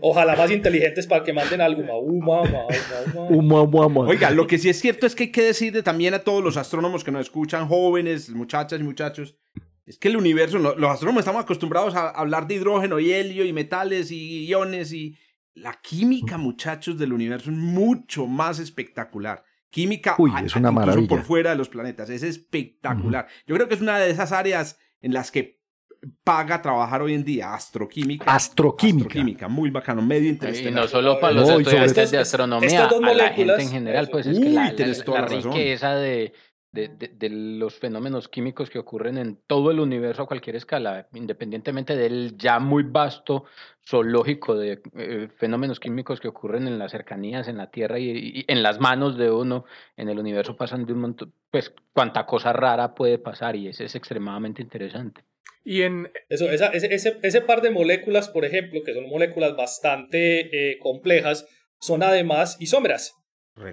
[0.00, 1.82] Ojalá más inteligentes para que manden algo.
[4.08, 6.56] Oiga, lo que sí es cierto es que hay que decirle también a todos los
[6.56, 9.36] astrónomos que nos escuchan, jóvenes, muchachas y muchachos,
[9.86, 13.52] es que el universo, los astrónomos estamos acostumbrados a hablar de hidrógeno y helio y
[13.52, 15.16] metales y iones y
[15.54, 19.44] la química, muchachos, del universo es mucho más espectacular.
[19.70, 21.08] Química es una maravilla.
[21.08, 23.28] por fuera de los planetas, es espectacular.
[23.46, 25.57] Yo creo que es una de esas áreas en las que
[26.24, 28.24] paga trabajar hoy en día, astroquímica.
[28.32, 29.08] Astroquímica.
[29.08, 30.70] Astroquímica, muy bacano, medio interesante.
[30.70, 34.38] Y no solo para los estudiantes de astronomía, a la gente en general, pues es
[34.38, 36.32] que la, riqueza de,
[36.72, 41.96] de, de, los fenómenos químicos que ocurren en todo el universo a cualquier escala, independientemente
[41.96, 43.44] del ya muy vasto
[43.88, 48.62] zoológico de eh, fenómenos químicos que ocurren en las cercanías, en la Tierra y, en
[48.62, 49.64] las manos de uno,
[49.96, 53.84] en el universo pasan de un montón, pues cuánta cosa rara puede pasar y eso
[53.84, 55.24] es extremadamente interesante.
[55.64, 56.10] Y en...
[56.28, 61.46] Eso, esa, ese, ese, par de moléculas, por ejemplo, que son moléculas bastante eh, complejas,
[61.80, 63.14] son además isómeras.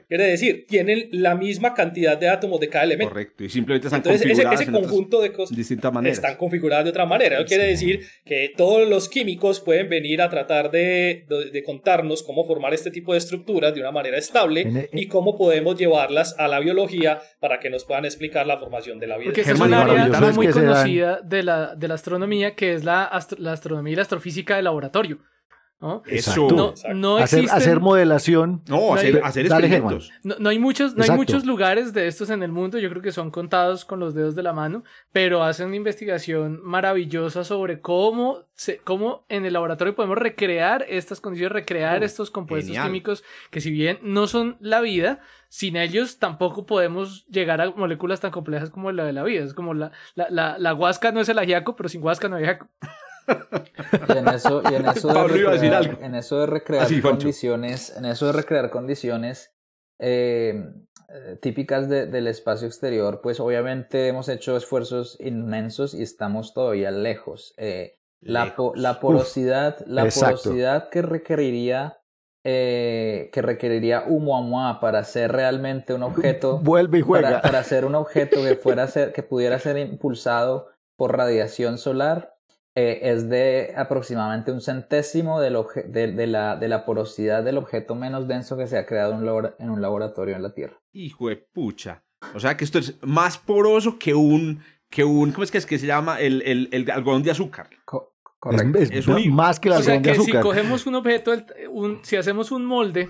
[0.07, 3.11] Quiere decir, tienen la misma cantidad de átomos de cada elemento.
[3.11, 6.17] Correcto, y simplemente están Entonces, configuradas ese, conjunto de cosas distintas maneras.
[6.17, 7.37] están configuradas de otra manera.
[7.37, 12.45] Eso quiere decir que todos los químicos pueden venir a tratar de, de, contarnos cómo
[12.45, 16.47] formar este tipo de estructuras de una manera estable e- y cómo podemos llevarlas a
[16.47, 19.31] la biología para que nos puedan explicar la formación de la vida.
[19.33, 23.51] Porque es una área muy conocida de la, de la astronomía, que es la, la
[23.51, 25.19] astronomía y la astrofísica de laboratorio.
[25.81, 26.03] ¿No?
[26.05, 26.47] Eso.
[26.93, 28.61] No, hacer, hacer, modelación.
[28.67, 30.11] No, hacer, hacer experimentos.
[30.23, 33.11] No, hay muchos, no hay muchos lugares de estos en el mundo, yo creo que
[33.11, 38.45] son contados con los dedos de la mano, pero hacen una investigación maravillosa sobre cómo,
[38.53, 43.61] se, cómo en el laboratorio podemos recrear estas condiciones, recrear oh, estos compuestos químicos que
[43.61, 45.19] si bien no son la vida,
[45.49, 49.43] sin ellos tampoco podemos llegar a moléculas tan complejas como la de la vida.
[49.43, 52.35] Es como la, la, la, la huasca no es el ajiaco, pero sin huasca no
[52.35, 52.67] hay ajiaco.
[53.27, 58.27] Y en eso, y en eso de recrear, en eso de recrear condiciones, en eso
[58.27, 59.55] de recrear condiciones
[59.99, 60.63] eh,
[61.41, 67.53] típicas del espacio exterior, pues obviamente hemos hecho esfuerzos inmensos y estamos todavía lejos.
[67.57, 71.99] Eh, la, la, porosidad, la porosidad que requeriría
[72.47, 74.05] eh, que requeriría
[74.79, 76.59] para ser realmente un objeto.
[76.63, 77.41] Vuelve y juega.
[77.41, 82.34] Para, ser un objeto que, fuera ser, que pudiera ser impulsado por radiación solar,
[82.77, 88.27] eh, es de aproximadamente un centésimo de, de, la, de, la, porosidad del objeto menos
[88.27, 90.81] denso que se ha creado en un, laboratorio en la Tierra.
[90.91, 92.03] Hijo de pucha.
[92.33, 95.65] O sea que esto es más poroso que un, que un ¿cómo es que, es
[95.65, 96.19] que se llama?
[96.19, 97.69] El, el, el algodón de azúcar.
[98.39, 98.77] correcto.
[98.79, 100.41] Es, más que el algodón de azúcar.
[100.41, 101.31] Si cogemos un objeto,
[101.71, 103.09] un, si hacemos un molde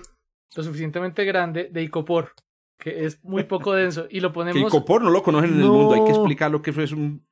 [0.54, 2.34] lo suficientemente grande de icopor,
[2.78, 4.62] que es muy poco denso, y lo ponemos...
[4.62, 6.92] Que icopor no lo conocen en el mundo, hay que explicar lo que eso es
[6.92, 7.24] un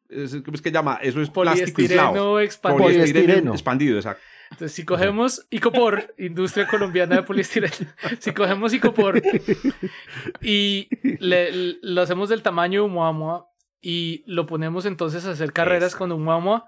[0.45, 0.99] ¿Cómo es que llama?
[1.03, 2.41] Eso es plástico aislado.
[2.41, 2.85] expandido.
[2.85, 4.23] Poliestireno expandido, exacto.
[4.51, 7.75] Entonces, si cogemos Icopor, industria colombiana de poliestireno,
[8.21, 9.21] si cogemos Icopor
[10.41, 10.89] y
[11.83, 13.49] lo hacemos del tamaño de Umuamua
[13.81, 16.67] y lo ponemos entonces a hacer carreras con Umuamua,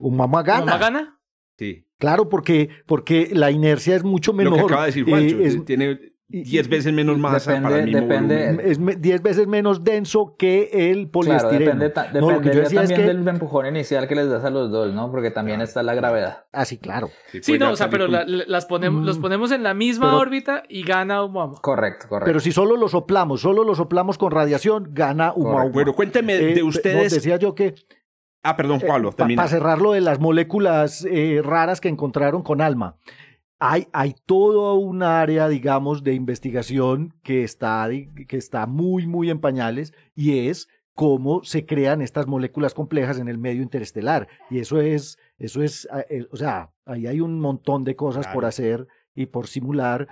[0.00, 0.62] Umuamua gana.
[0.62, 1.20] ¿Umuamua gana?
[1.58, 1.86] Sí.
[1.98, 4.52] Claro, porque, porque la inercia es mucho menor.
[4.52, 5.98] Lo que acaba de decir Juancho, eh, tiene
[6.30, 10.90] 10 veces menos masa depende, para el mismo depende, Es 10 veces menos denso que
[10.90, 11.72] el poliestireno.
[11.72, 13.14] Claro, depende, no, lo que yo decía también es que...
[13.14, 15.10] del empujón inicial que les das a los dos, ¿no?
[15.10, 16.44] Porque también está la gravedad.
[16.52, 17.10] Ah, sí, claro.
[17.42, 19.22] Sí, no, o sea, pero la, las ponemos, los mm.
[19.22, 21.54] ponemos en la misma órbita y gana Umuama.
[21.60, 22.26] Correcto, correcto.
[22.26, 25.70] Pero si solo lo soplamos, solo lo soplamos con radiación, gana Umuama.
[25.70, 27.12] Bueno, cuénteme de eh, ustedes.
[27.12, 27.74] decía yo que
[28.42, 32.62] Ah, perdón, Juan, eh, Para cerrar lo de las moléculas eh, raras que encontraron con
[32.62, 32.96] alma.
[33.60, 37.88] Hay, hay todo un área, digamos, de investigación que está,
[38.26, 43.28] que está muy, muy en pañales y es cómo se crean estas moléculas complejas en
[43.28, 44.28] el medio interestelar.
[44.50, 48.44] Y eso es, eso es, eh, o sea, ahí hay un montón de cosas por
[48.44, 50.08] hacer y por simular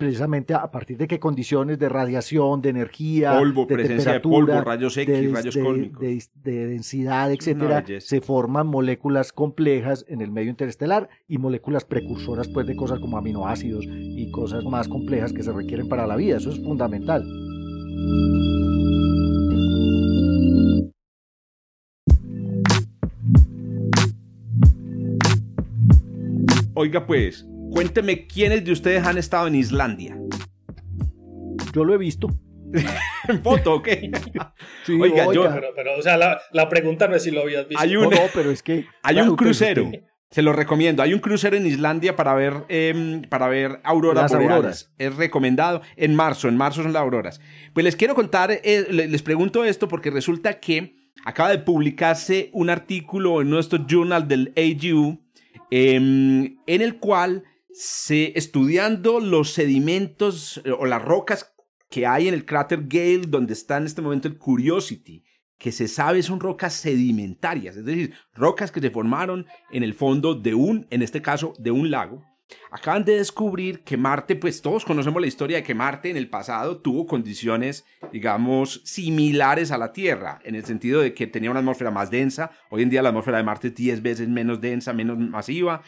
[0.00, 4.58] precisamente a partir de qué condiciones de radiación, de energía, polvo, de presencia de polvo,
[4.62, 11.10] rayos X, rayos cósmicos, de, densidad, etcétera, se forman moléculas complejas en el medio interestelar
[11.28, 15.86] y moléculas precursoras pues de cosas como aminoácidos y cosas más complejas que se requieren
[15.86, 16.38] para la vida.
[16.38, 17.22] Eso es fundamental.
[26.74, 30.18] Oiga pues, Cuénteme quiénes de ustedes han estado en Islandia.
[31.72, 32.28] Yo lo he visto.
[33.28, 34.10] ¿En foto o qué?
[34.88, 35.48] oiga, yo.
[35.74, 37.82] Pero, o sea, la, pregunta no es si lo habías visto.
[37.82, 38.86] Hay un, no, pero es que.
[39.02, 39.90] Hay un crucero.
[40.30, 41.02] Se lo recomiendo.
[41.02, 44.92] Hay un crucero en Islandia para ver, em, para ver auroras boreales.
[44.96, 45.82] Es recomendado.
[45.96, 47.40] En marzo, en marzo son las auroras.
[47.72, 50.94] Pues les quiero contar, eh, les pregunto esto porque resulta que
[51.24, 55.18] acaba de publicarse un artículo en nuestro journal del AGU
[55.72, 61.54] em, en el cual se, estudiando los sedimentos eh, o las rocas
[61.88, 65.24] que hay en el cráter Gale, donde está en este momento el Curiosity,
[65.58, 70.34] que se sabe son rocas sedimentarias, es decir, rocas que se formaron en el fondo
[70.34, 72.24] de un, en este caso, de un lago.
[72.72, 76.28] Acaban de descubrir que Marte, pues todos conocemos la historia de que Marte en el
[76.28, 81.60] pasado tuvo condiciones, digamos, similares a la Tierra, en el sentido de que tenía una
[81.60, 82.50] atmósfera más densa.
[82.70, 85.82] Hoy en día la atmósfera de Marte es 10 veces menos densa, menos masiva,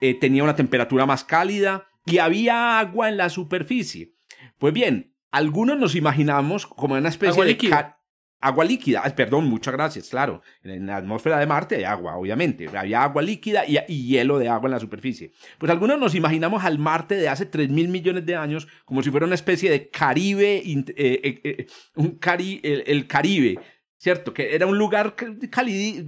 [0.00, 4.14] eh, tenía una temperatura más cálida y había agua en la superficie.
[4.58, 7.52] Pues bien, algunos nos imaginamos como una especie agua de...
[7.52, 7.94] Líquida.
[8.40, 10.42] Agua líquida, perdón, muchas gracias, claro.
[10.62, 12.68] En la atmósfera de Marte hay agua, obviamente.
[12.72, 15.32] Había agua líquida y, hielo de agua en la superficie.
[15.58, 19.10] Pues algunos nos imaginamos al Marte de hace 3 mil millones de años como si
[19.10, 23.58] fuera una especie de Caribe, eh, eh, un cari el, Caribe,
[23.96, 24.32] ¿cierto?
[24.32, 25.16] Que era un lugar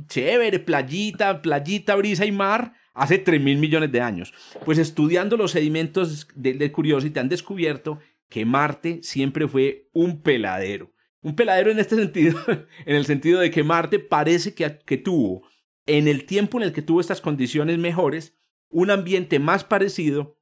[0.06, 4.34] chévere, playita, playita, brisa y mar, hace 3 mil millones de años.
[4.66, 7.98] Pues estudiando los sedimentos de, Curiosity han descubierto
[8.28, 10.92] que Marte siempre fue un peladero.
[11.22, 12.38] Un peladero en este sentido,
[12.84, 15.48] en el sentido de que Marte parece que, que tuvo,
[15.86, 18.36] en el tiempo en el que tuvo estas condiciones mejores,
[18.68, 20.38] un ambiente más parecido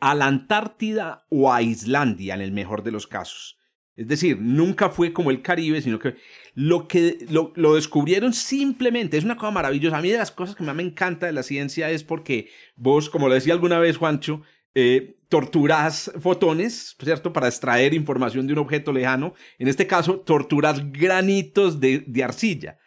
[0.00, 3.55] a la Antártida o a Islandia en el mejor de los casos.
[3.96, 6.16] Es decir, nunca fue como el Caribe, sino que
[6.54, 9.96] lo que lo, descubrieron simplemente, es una cosa maravillosa.
[9.96, 13.08] A mí de las cosas que más me encanta de la ciencia es porque vos,
[13.08, 14.42] como lo decía alguna vez Juancho,
[14.74, 17.32] eh, torturas fotones, ¿cierto?
[17.32, 19.32] Para extraer información de un objeto lejano.
[19.58, 22.78] En este caso, torturas granitos de, de arcilla.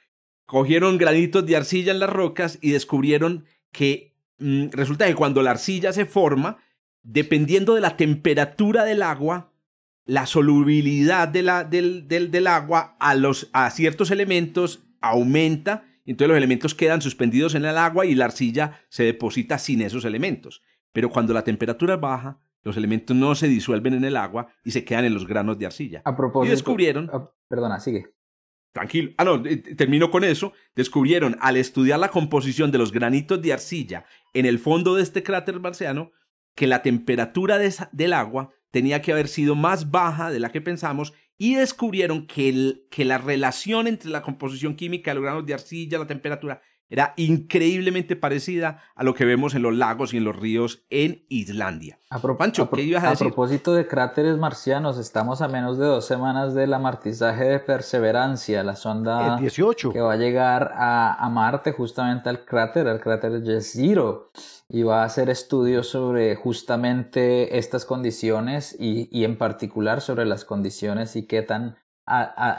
[0.45, 5.51] Cogieron granitos de arcilla en las rocas y descubrieron que mm, resulta que cuando la
[5.51, 6.57] arcilla se forma,
[7.01, 9.48] dependiendo de la temperatura del agua,
[10.09, 16.29] la solubilidad de la, del, del, agua a, los, a ciertos elementos aumenta, y entonces
[16.29, 20.63] los elementos quedan suspendidos en el agua y la arcilla se deposita sin esos elementos.
[20.93, 24.83] Pero cuando la temperatura baja, los elementos no se disuelven en el agua y se
[24.83, 26.01] quedan en los granos de arcilla.
[26.03, 27.11] A propósito, y descubrieron...
[27.47, 28.07] perdona, sigue.
[28.73, 29.11] Tranquilo.
[29.17, 30.53] Ah, no, eh, termino con eso.
[30.75, 35.21] Descubrieron, al estudiar la composición de los granitos de arcilla en el fondo de este
[35.21, 36.13] cráter marciano,
[36.55, 37.59] que la temperatura
[37.91, 42.49] del agua tenía que haber sido más baja de la que pensamos y descubrieron que,
[42.49, 47.13] el, que la relación entre la composición química los granos de arcilla, la temperatura, era
[47.17, 51.99] increíblemente parecida a lo que vemos en los lagos y en los ríos en Islandia.
[52.09, 56.55] A, ¿qué ibas a, a propósito de cráteres marcianos, estamos a menos de dos semanas
[56.55, 59.91] del amartizaje de Perseverancia, la sonda 18.
[59.91, 64.31] que va a llegar a, a Marte, justamente al cráter, al cráter Jezero
[64.67, 70.45] y va a hacer estudios sobre justamente estas condiciones y, y, en particular sobre las
[70.45, 71.77] condiciones y qué tan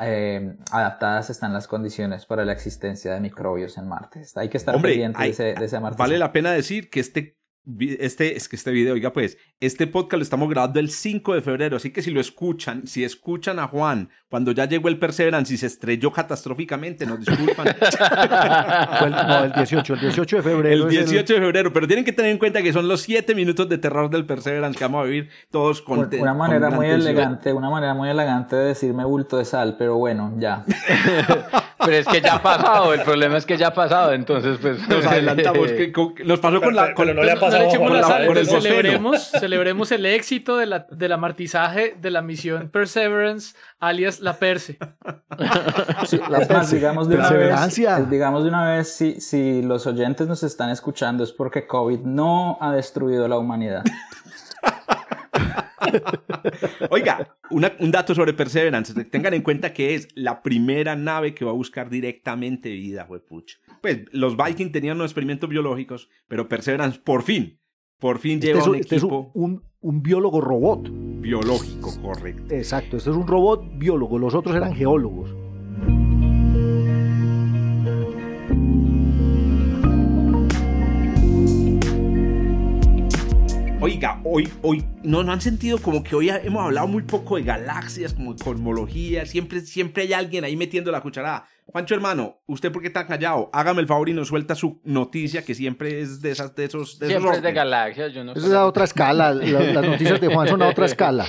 [0.03, 4.22] eh, adaptadas están las condiciones para la existencia de microbios en Marte.
[4.36, 5.98] Hay que estar pendiente de, ese, de ese Marte.
[5.98, 7.39] Vale la pena decir que este
[7.78, 11.42] este, es que este video, oiga pues, este podcast lo estamos grabando el 5 de
[11.42, 15.52] febrero, así que si lo escuchan, si escuchan a Juan cuando ya llegó el Perseverance
[15.52, 17.66] y se estrelló catastróficamente, nos disculpan.
[19.11, 20.84] no, el 18, el 18 de febrero.
[20.84, 23.68] El 18 de febrero, pero tienen que tener en cuenta que son los 7 minutos
[23.68, 26.20] de terror del Perseverance que vamos a vivir todos contentos.
[26.20, 30.32] Una manera muy elegante, una manera muy elegante de decirme bulto de sal, pero bueno,
[30.38, 30.64] ya.
[31.85, 34.87] pero es que ya ha pasado, el problema es que ya ha pasado, entonces pues...
[34.89, 35.93] Nos adelantamos, que,
[36.24, 36.95] nos pasó con la...
[36.95, 42.11] Con, no le ha pasado el celebremos, celebremos el éxito de la, del amartizaje de
[42.11, 44.78] la misión Perseverance, alias la Perse.
[45.39, 50.43] la digamos de una vez, eh, digamos de una vez, si, si los oyentes nos
[50.43, 53.85] están escuchando es porque COVID no ha destruido la humanidad.
[56.91, 58.93] Oiga, un dato sobre Perseverance.
[59.05, 63.59] Tengan en cuenta que es la primera nave que va a buscar directamente vida, pucha.
[63.81, 67.61] Pues los Vikings tenían unos experimentos biológicos, pero Perseverance por fin,
[67.99, 69.31] por fin este lleva un este equipo.
[69.35, 70.89] un, un, biólogo robot.
[71.20, 72.55] Biológico, correcto.
[72.55, 75.35] Exacto, este es un robot biólogo, los otros eran geólogos.
[83.83, 87.45] Oiga, hoy, hoy, no, no han sentido como que hoy hemos hablado muy poco de
[87.45, 91.47] galaxias, como de cosmología, siempre, siempre hay alguien ahí metiendo la cucharada.
[91.64, 93.49] Juancho, hermano, ¿usted por qué está callado?
[93.55, 96.99] Hágame el favor y nos suelta su noticia, que siempre es de, esas, de esos...
[96.99, 100.28] De siempre es de galaxias, yo no Eso es a otra escala, las noticias de
[100.28, 101.24] Juan son a otra escala.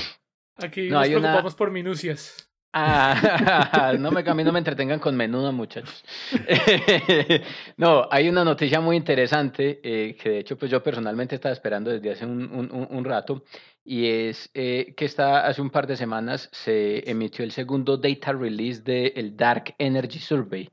[0.58, 2.51] Aquí nos preocupamos por minucias.
[2.74, 6.04] Ah, no, me, no me entretengan con menudo, muchachos.
[7.78, 11.92] no, hay una noticia muy interesante eh, que de hecho pues yo personalmente estaba esperando
[11.92, 13.44] desde hace un, rato
[13.84, 18.32] y es eh, que está, hace un par de semanas se emitió el segundo data
[18.32, 20.70] release del Dark Energy Survey.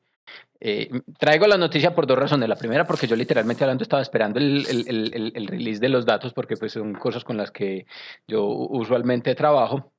[0.61, 2.49] Eh, traigo la noticia por dos razones.
[2.49, 6.05] La primera, porque yo literalmente hablando estaba esperando el, el, el, el, release de los
[6.05, 7.86] datos, porque pues son cosas con las que
[8.26, 9.92] yo usualmente trabajo.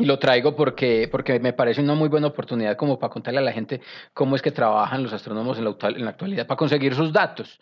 [0.00, 3.42] Y lo traigo porque, porque me parece una muy buena oportunidad como para contarle a
[3.42, 3.80] la gente
[4.14, 7.60] cómo es que trabajan los astrónomos en la, en la actualidad para conseguir sus datos.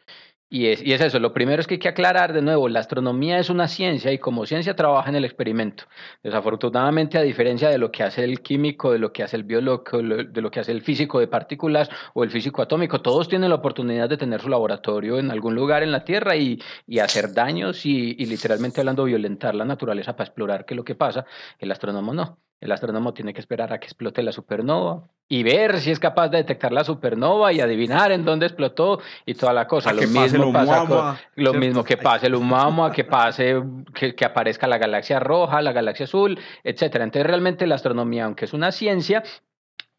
[0.51, 2.81] Y es, y es eso, lo primero es que hay que aclarar de nuevo, la
[2.81, 5.85] astronomía es una ciencia y como ciencia trabaja en el experimento.
[6.23, 9.85] Desafortunadamente, a diferencia de lo que hace el químico, de lo que hace el biólogo,
[10.03, 13.57] de lo que hace el físico de partículas o el físico atómico, todos tienen la
[13.57, 17.85] oportunidad de tener su laboratorio en algún lugar en la Tierra y, y hacer daños
[17.85, 21.27] y, y literalmente hablando violentar la naturaleza para explorar qué es lo que pasa.
[21.59, 22.39] El astrónomo no.
[22.61, 26.29] El astrónomo tiene que esperar a que explote la supernova y ver si es capaz
[26.29, 29.93] de detectar la supernova y adivinar en dónde explotó y toda la cosa.
[29.93, 33.63] Lo mismo pasa lo mismo que pase el Oumuamua, que pase
[33.95, 37.05] que, que, aparezca la galaxia roja, la galaxia azul, etcétera.
[37.05, 39.23] Entonces realmente la astronomía, aunque es una ciencia,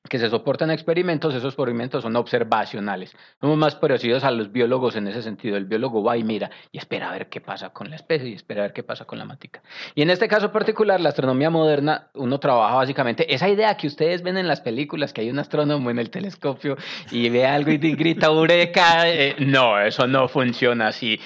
[0.08, 3.16] que se soportan experimentos, esos experimentos son observacionales.
[3.41, 5.58] Somos más parecidos a los biólogos en ese sentido.
[5.58, 8.34] El biólogo va y mira y espera a ver qué pasa con la especie y
[8.34, 9.62] espera a ver qué pasa con la matica.
[9.95, 14.24] Y en este caso particular, la astronomía moderna, uno trabaja básicamente esa idea que ustedes
[14.24, 16.78] ven en las películas, que hay un astrónomo en el telescopio
[17.12, 19.10] y ve algo y grita eureka.
[19.10, 21.20] Eh, no, eso no funciona así.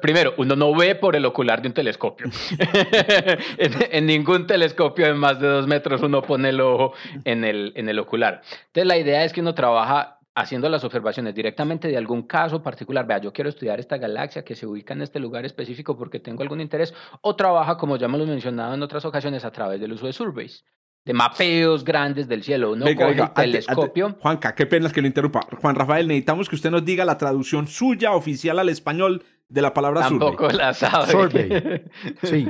[0.00, 2.28] primero, uno no ve por el ocular de un telescopio.
[3.58, 6.94] en, en, ningún telescopio de más de dos metros uno pone el ojo
[7.24, 8.42] en el, en el ocular.
[8.66, 13.06] Entonces la idea es que uno trabaja haciendo las observaciones directamente de algún caso particular.
[13.06, 16.42] Vea, yo quiero estudiar esta galaxia que se ubica en este lugar específico porque tengo
[16.42, 20.06] algún interés, o trabaja, como ya hemos mencionado en otras ocasiones, a través del uso
[20.06, 20.64] de surveys
[21.06, 22.72] de mapeos grandes del cielo.
[22.72, 24.16] Uno coge el telescopio.
[24.20, 25.40] Juanca, qué pena que lo interrumpa.
[25.62, 29.72] Juan Rafael, necesitamos que usted nos diga la traducción suya oficial al español de la
[29.72, 31.12] palabra Tampoco la sabe.
[31.12, 31.84] Survey.
[32.24, 32.48] Sí.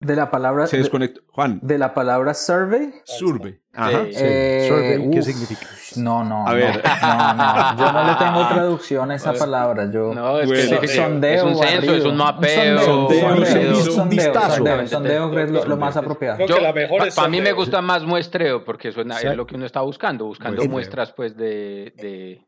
[0.00, 0.66] De la palabra.
[0.66, 1.22] Se desconectó.
[1.28, 1.60] Juan.
[1.62, 2.92] De la palabra survey.
[3.04, 3.58] Survey.
[3.72, 4.04] Ajá.
[4.06, 5.66] Eh, survey, ¿qué significa?
[5.96, 6.46] No, no.
[6.46, 6.82] A ver.
[7.02, 9.90] No, no, Yo no le tengo traducción a esa palabra.
[9.90, 10.14] Yo.
[10.14, 11.34] No, es que sondeo.
[11.34, 12.80] Es un censo, es un mapeo.
[12.80, 14.64] sondeo, un vistazo.
[14.86, 16.38] Sondeo, es lo, más apropiado.
[17.14, 20.26] Para mí me gusta más muestreo porque suena, es lo que uno está buscando.
[20.26, 22.46] Buscando muestras, pues, de, de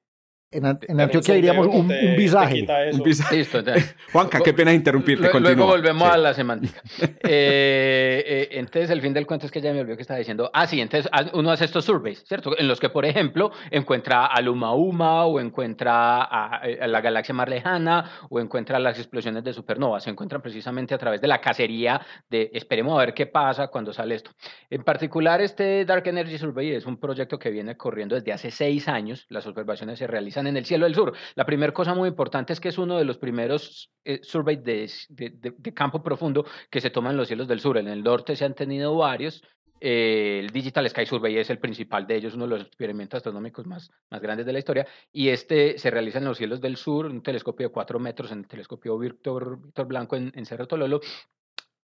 [0.52, 2.66] en, Antioquia diríamos un, visaje.
[2.92, 3.44] Un visaje.
[4.12, 5.28] Juanca, qué pena interrumpirte.
[5.40, 6.80] Luego volvemos a la semántica.
[7.28, 10.48] Eh, eh, entonces, el fin del cuento es que ya me olvidó que estaba diciendo.
[10.54, 12.56] Ah, sí, entonces uno hace estos surveys, ¿cierto?
[12.56, 17.34] En los que, por ejemplo, encuentra a Luma Uma o encuentra a, a, la galaxia
[17.34, 20.04] más lejana o encuentra las explosiones de supernovas.
[20.04, 23.92] Se encuentran precisamente a través de la cacería de esperemos a ver qué pasa cuando
[23.92, 24.30] sale esto.
[24.70, 28.86] En particular, este Dark Energy Survey es un proyecto que viene corriendo desde hace seis
[28.86, 29.26] años.
[29.28, 31.12] Las observaciones se realizan en el cielo del sur.
[31.34, 34.90] La primera cosa muy importante es que es uno de los primeros eh, surveys de,
[35.08, 37.78] de, campo profundo que se toman en los cielos del sur.
[37.78, 39.42] En el norte se han tenido varios,
[39.80, 43.66] Eh, el Digital Sky Survey es el principal de ellos, uno de los experimentos astronómicos
[43.66, 44.86] más, más grandes de la historia.
[45.12, 48.40] Y este se realiza en los cielos del sur, un telescopio de cuatro metros, en
[48.40, 51.00] el telescopio Víctor, Víctor Blanco en, en Cerro Tololo,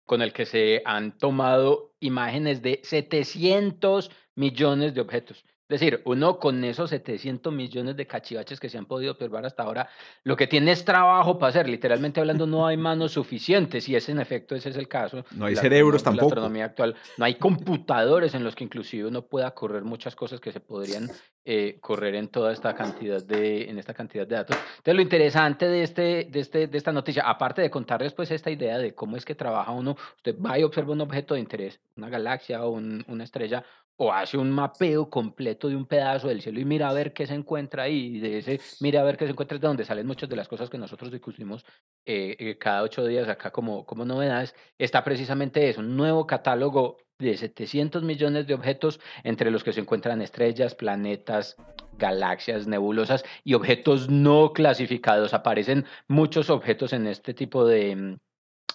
[0.05, 5.45] con el que se han tomado imágenes de 700 millones de objetos.
[5.69, 9.63] Es decir, uno con esos 700 millones de cachivaches que se han podido observar hasta
[9.63, 9.89] ahora,
[10.23, 11.69] lo que tiene es trabajo para hacer.
[11.69, 15.25] Literalmente hablando, no hay manos suficientes y ese en efecto ese es el caso.
[15.33, 16.27] No hay cerebros tampoco.
[16.27, 16.95] La astronomía actual.
[17.17, 21.09] No hay computadores en los que inclusive uno pueda correr muchas cosas que se podrían
[21.45, 24.57] eh, correr en toda esta cantidad de, en esta cantidad de datos.
[24.57, 28.51] Entonces, lo interesante de, este, de, este, de esta noticia, aparte de contarles pues esta
[28.51, 31.81] idea de cómo es que trabaja uno, usted va y observa un objeto de interés,
[31.97, 33.65] una galaxia o una estrella,
[33.97, 37.26] o hace un mapeo completo de un pedazo del cielo y mira a ver qué
[37.26, 40.07] se encuentra ahí, y de ese mira a ver qué se encuentra de donde salen
[40.07, 41.64] muchas de las cosas que nosotros discutimos
[42.07, 46.97] eh, eh, cada ocho días acá como, como novedades, está precisamente eso, un nuevo catálogo
[47.18, 51.57] de 700 millones de objetos entre los que se encuentran estrellas, planetas,
[51.97, 55.32] galaxias, nebulosas y objetos no clasificados.
[55.34, 58.16] Aparecen muchos objetos en este tipo de mm,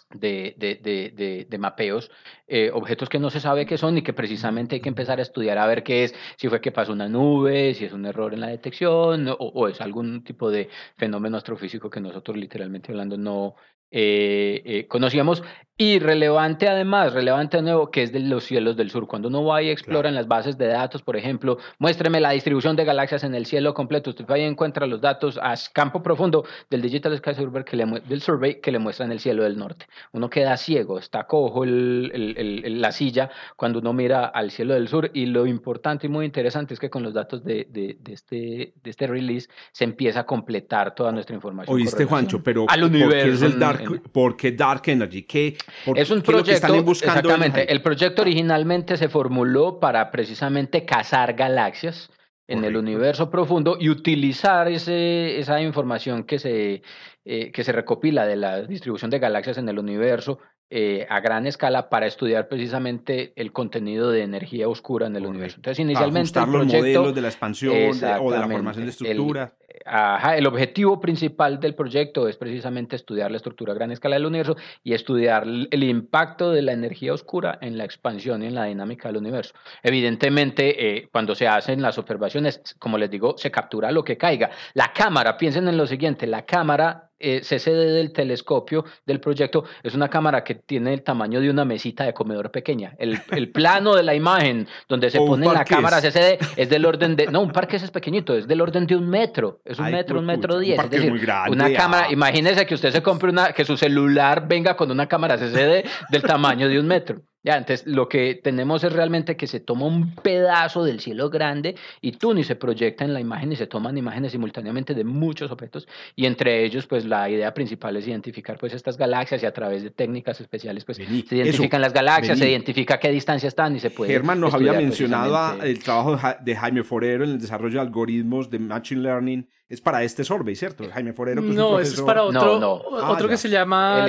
[0.09, 0.75] de, de,
[1.15, 2.09] de, de mapeos,
[2.47, 5.21] eh, objetos que no se sabe qué son y que precisamente hay que empezar a
[5.21, 8.33] estudiar a ver qué es, si fue que pasó una nube, si es un error
[8.33, 13.17] en la detección o, o es algún tipo de fenómeno astrofísico que nosotros literalmente hablando
[13.17, 13.55] no,
[13.91, 15.43] eh, eh, conocíamos
[15.79, 19.07] y relevante además, relevante de nuevo, que es de los cielos del sur.
[19.07, 22.75] Cuando uno va y explora en las bases de datos, por ejemplo, muéstreme la distribución
[22.75, 24.09] de galaxias en el cielo completo.
[24.09, 27.85] Usted va y encuentra los datos a campo profundo del Digital Sky Survey que le,
[27.85, 29.85] del survey que le muestran el cielo del norte.
[30.13, 34.87] Uno queda ciego, está cojo el, el, la silla cuando uno mira al cielo del
[34.87, 35.11] sur.
[35.13, 38.73] Y lo importante y muy interesante es que con los datos de, de, de este,
[38.81, 41.75] de este release se empieza a completar toda nuestra información.
[41.75, 43.76] Oíste, Juancho, pero al universo, es el dark,
[44.11, 45.23] ¿por qué Dark Energy?
[45.23, 45.57] ¿Qué,
[45.95, 47.71] es un proyecto, exactamente.
[47.71, 52.09] El proyecto originalmente se formuló para precisamente cazar galaxias
[52.47, 56.81] en el universo profundo y utilizar ese, esa información que se,
[57.25, 61.47] eh, que se recopila de la distribución de galaxias en el universo eh, a gran
[61.47, 65.57] escala para estudiar precisamente el contenido de energía oscura en el universo.
[65.57, 66.37] Entonces, inicialmente.
[66.37, 67.73] el proyecto, los modelos de la expansión
[68.21, 69.53] o de la formación de estructura.
[69.85, 74.25] Ajá, el objetivo principal del proyecto es precisamente estudiar la estructura a gran escala del
[74.25, 78.65] universo y estudiar el impacto de la energía oscura en la expansión y en la
[78.65, 79.53] dinámica del universo.
[79.83, 84.49] Evidentemente, eh, cuando se hacen las observaciones, como les digo, se captura lo que caiga.
[84.73, 89.95] La cámara, piensen en lo siguiente, la cámara eh, CCD del telescopio del proyecto es
[89.95, 92.95] una cámara que tiene el tamaño de una mesita de comedor pequeña.
[92.97, 97.15] El, el plano de la imagen donde se pone la cámara CCD es del orden
[97.15, 97.27] de...
[97.27, 99.61] No, un parque es pequeñito, es del orden de un metro.
[99.65, 100.79] Es un metro, un metro diez.
[100.79, 102.07] es decir, una cámara...
[102.09, 102.13] Ah.
[102.13, 103.51] Imagínese que usted se compre una...
[103.53, 107.21] que su celular venga con una cámara CCD del tamaño de un metro.
[107.47, 111.75] Ya, entonces lo que tenemos es realmente que se toma un pedazo del cielo grande
[112.01, 115.49] y tú ni se proyecta en la imagen y se toman imágenes simultáneamente de muchos
[115.49, 115.87] objetos.
[116.17, 119.81] Y entre ellos pues la idea principal es identificar pues estas galaxias y a través
[119.81, 123.91] de técnicas especiales pues se identifican las galaxias, se identifica qué distancia están y se
[123.91, 128.49] puede Germán nos había mencionado el trabajo de Jaime Forero en el desarrollo de algoritmos
[128.49, 130.85] de Machine Learning es para este survey, ¿cierto?
[130.93, 131.41] Jaime Forero.
[131.41, 134.05] Pues, no, es para otro, otro ah, que se llama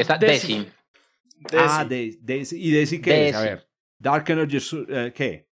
[1.41, 1.64] Desi.
[1.68, 2.57] Ah, Daisy.
[2.57, 3.36] ¿Y Daisy qué es?
[3.36, 3.68] A ver.
[3.99, 5.49] Dark Energy, uh, ¿qué?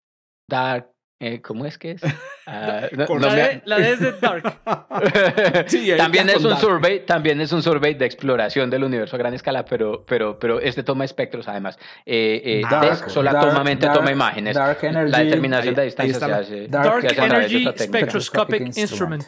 [0.49, 2.03] Dark eh, ¿Cómo es que es?
[2.47, 4.61] Uh, no, la, de, la, de, es de Dark.
[5.66, 6.61] sí, también es un Dark.
[6.61, 10.61] survey, también es un survey de exploración del universo a gran escala, pero, pero, pero
[10.61, 11.76] este toma espectros además.
[12.05, 14.55] Eh, eh, Dark, solamente toma imágenes.
[14.55, 16.68] Dark energy, la determinación de distancia se hace.
[16.68, 19.24] Dark, Energy Spectroscopic Instrument.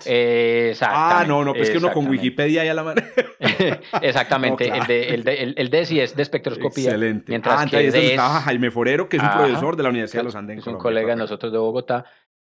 [0.82, 3.02] ah, no, no, pues que uno con Wikipedia ya la mano.
[4.00, 4.68] exactamente.
[4.68, 6.90] el, de, el, de, el, el DESI es de espectroscopía.
[6.90, 7.24] Excelente.
[7.26, 10.24] Mientras ah, que entonces trabaja Jaime Forero, que es un profesor de la Universidad de
[10.26, 10.58] los Andes.
[10.58, 12.04] Es un colega de nosotros de Bogotá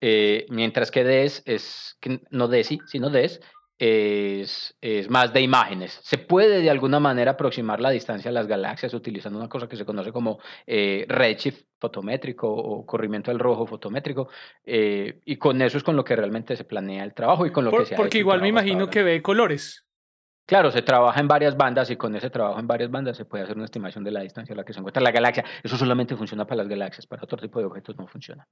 [0.02, 1.98] eh, mientras que DES es,
[2.30, 3.40] no DESI, sino DES,
[3.78, 6.00] es, es, más de imágenes.
[6.02, 9.76] Se puede de alguna manera aproximar la distancia a las galaxias utilizando una cosa que
[9.76, 14.30] se conoce como eh, redshift fotométrico o corrimiento del rojo fotométrico
[14.64, 17.66] eh, y con eso es con lo que realmente se planea el trabajo y con
[17.66, 19.85] lo que se Porque igual me imagino que ve colores.
[20.46, 23.44] Claro, se trabaja en varias bandas y con ese trabajo en varias bandas se puede
[23.44, 25.44] hacer una estimación de la distancia a la que se encuentra la galaxia.
[25.64, 28.48] Eso solamente funciona para las galaxias, para otro tipo de objetos no funciona.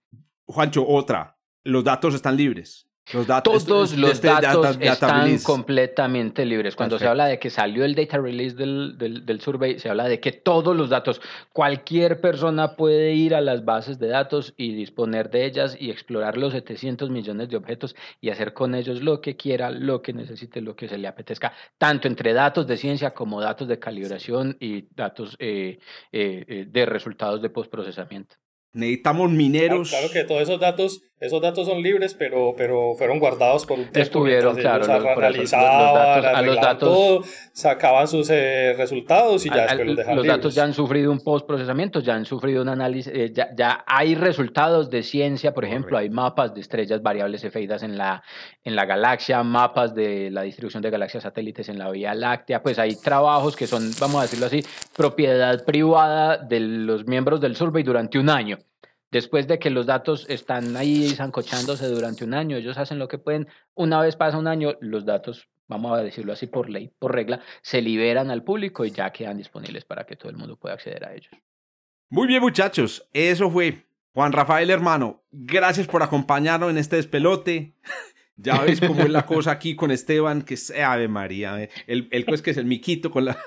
[0.46, 1.38] Juancho, otra.
[1.64, 2.90] Los datos están libres.
[3.12, 6.76] Los datos, Todos los este datos están completamente libres.
[6.76, 10.08] Cuando se habla de que salió el data release del, del, del, survey, se habla
[10.08, 14.74] de que todos los datos, cualquier persona puede ir a las bases de datos y
[14.74, 19.20] disponer de ellas y explorar los 700 millones de objetos y hacer con ellos lo
[19.20, 23.14] que quiera, lo que necesite, lo que se le apetezca, tanto entre datos de ciencia
[23.14, 25.80] como datos de calibración y datos eh,
[26.12, 28.36] eh, eh de resultados de postprocesamiento.
[28.74, 29.90] Necesitamos mineros.
[29.90, 33.86] Claro, que todos esos datos, esos datos son libres, pero, pero fueron guardados por un
[33.86, 34.00] tiempo.
[34.00, 40.26] Estuvieron, claro, los, datos, todo, sacaban sus eh, resultados y ya después los dejaban Los
[40.26, 44.16] datos ya han sufrido un post-procesamiento, ya han sufrido un análisis, eh, ya, ya, hay
[44.16, 48.24] resultados de ciencia, por ejemplo, hay mapas de estrellas variables efeidas en la,
[48.64, 52.80] en la galaxia, mapas de la distribución de galaxias satélites en la Vía Láctea, pues
[52.80, 54.62] hay trabajos que son, vamos a decirlo así,
[54.98, 58.58] propiedad privada de los miembros del survey durante un año.
[59.14, 63.20] Después de que los datos están ahí zancochándose durante un año, ellos hacen lo que
[63.20, 63.48] pueden.
[63.76, 67.40] Una vez pasa un año, los datos, vamos a decirlo así por ley, por regla,
[67.62, 71.06] se liberan al público y ya quedan disponibles para que todo el mundo pueda acceder
[71.06, 71.30] a ellos.
[72.10, 73.08] Muy bien, muchachos.
[73.14, 73.86] Eso fue
[74.16, 75.22] Juan Rafael, hermano.
[75.32, 77.76] Gracias por acompañarnos en este despelote.
[78.36, 81.70] Ya ves cómo es la cosa aquí con Esteban, que es Ave María.
[81.86, 83.38] El, el pues que es el miquito con la.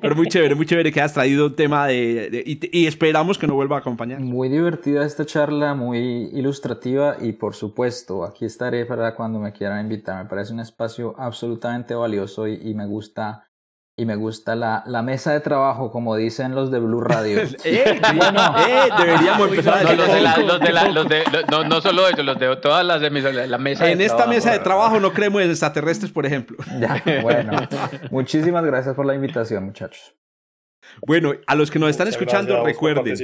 [0.00, 3.56] Pero muy chévere, muy chévere que has traído un tema de, y, esperamos que nos
[3.56, 4.20] vuelva a acompañar.
[4.20, 9.80] Muy divertida esta charla, muy ilustrativa y por supuesto aquí estaré para cuando me quieran
[9.80, 10.22] invitar.
[10.24, 13.47] Me parece un espacio absolutamente valioso y me gusta
[13.98, 17.40] y me gusta la, la, mesa de trabajo, como dicen los de Blue Radio.
[17.64, 21.64] eh, bueno, eh, deberíamos empezar no, los de la, los de la, los de, no,
[21.64, 25.00] no, solo eso, los de todas las emisoras, la mesa En esta mesa de trabajo
[25.00, 26.56] no creemos en extraterrestres, por ejemplo.
[26.78, 27.54] Ya, bueno.
[28.12, 30.14] Muchísimas gracias por la invitación, muchachos.
[31.06, 33.14] Bueno, a los que nos están escuchando, recuerden,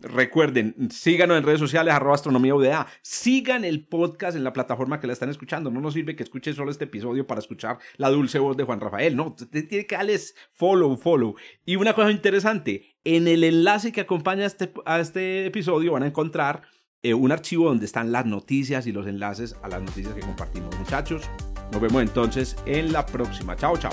[0.00, 5.06] recuerden, síganos en redes sociales, arroba astronomía UDA, sigan el podcast en la plataforma que
[5.06, 5.70] la están escuchando.
[5.70, 8.80] No nos sirve que escuchen solo este episodio para escuchar la dulce voz de Juan
[8.80, 11.34] Rafael, no, tiene que darles follow, follow.
[11.64, 16.02] Y una cosa interesante, en el enlace que acompaña a este, a este episodio van
[16.02, 16.62] a encontrar
[17.02, 20.76] eh, un archivo donde están las noticias y los enlaces a las noticias que compartimos,
[20.78, 21.28] muchachos.
[21.70, 23.56] Nos vemos entonces en la próxima.
[23.56, 23.92] Chao, chao.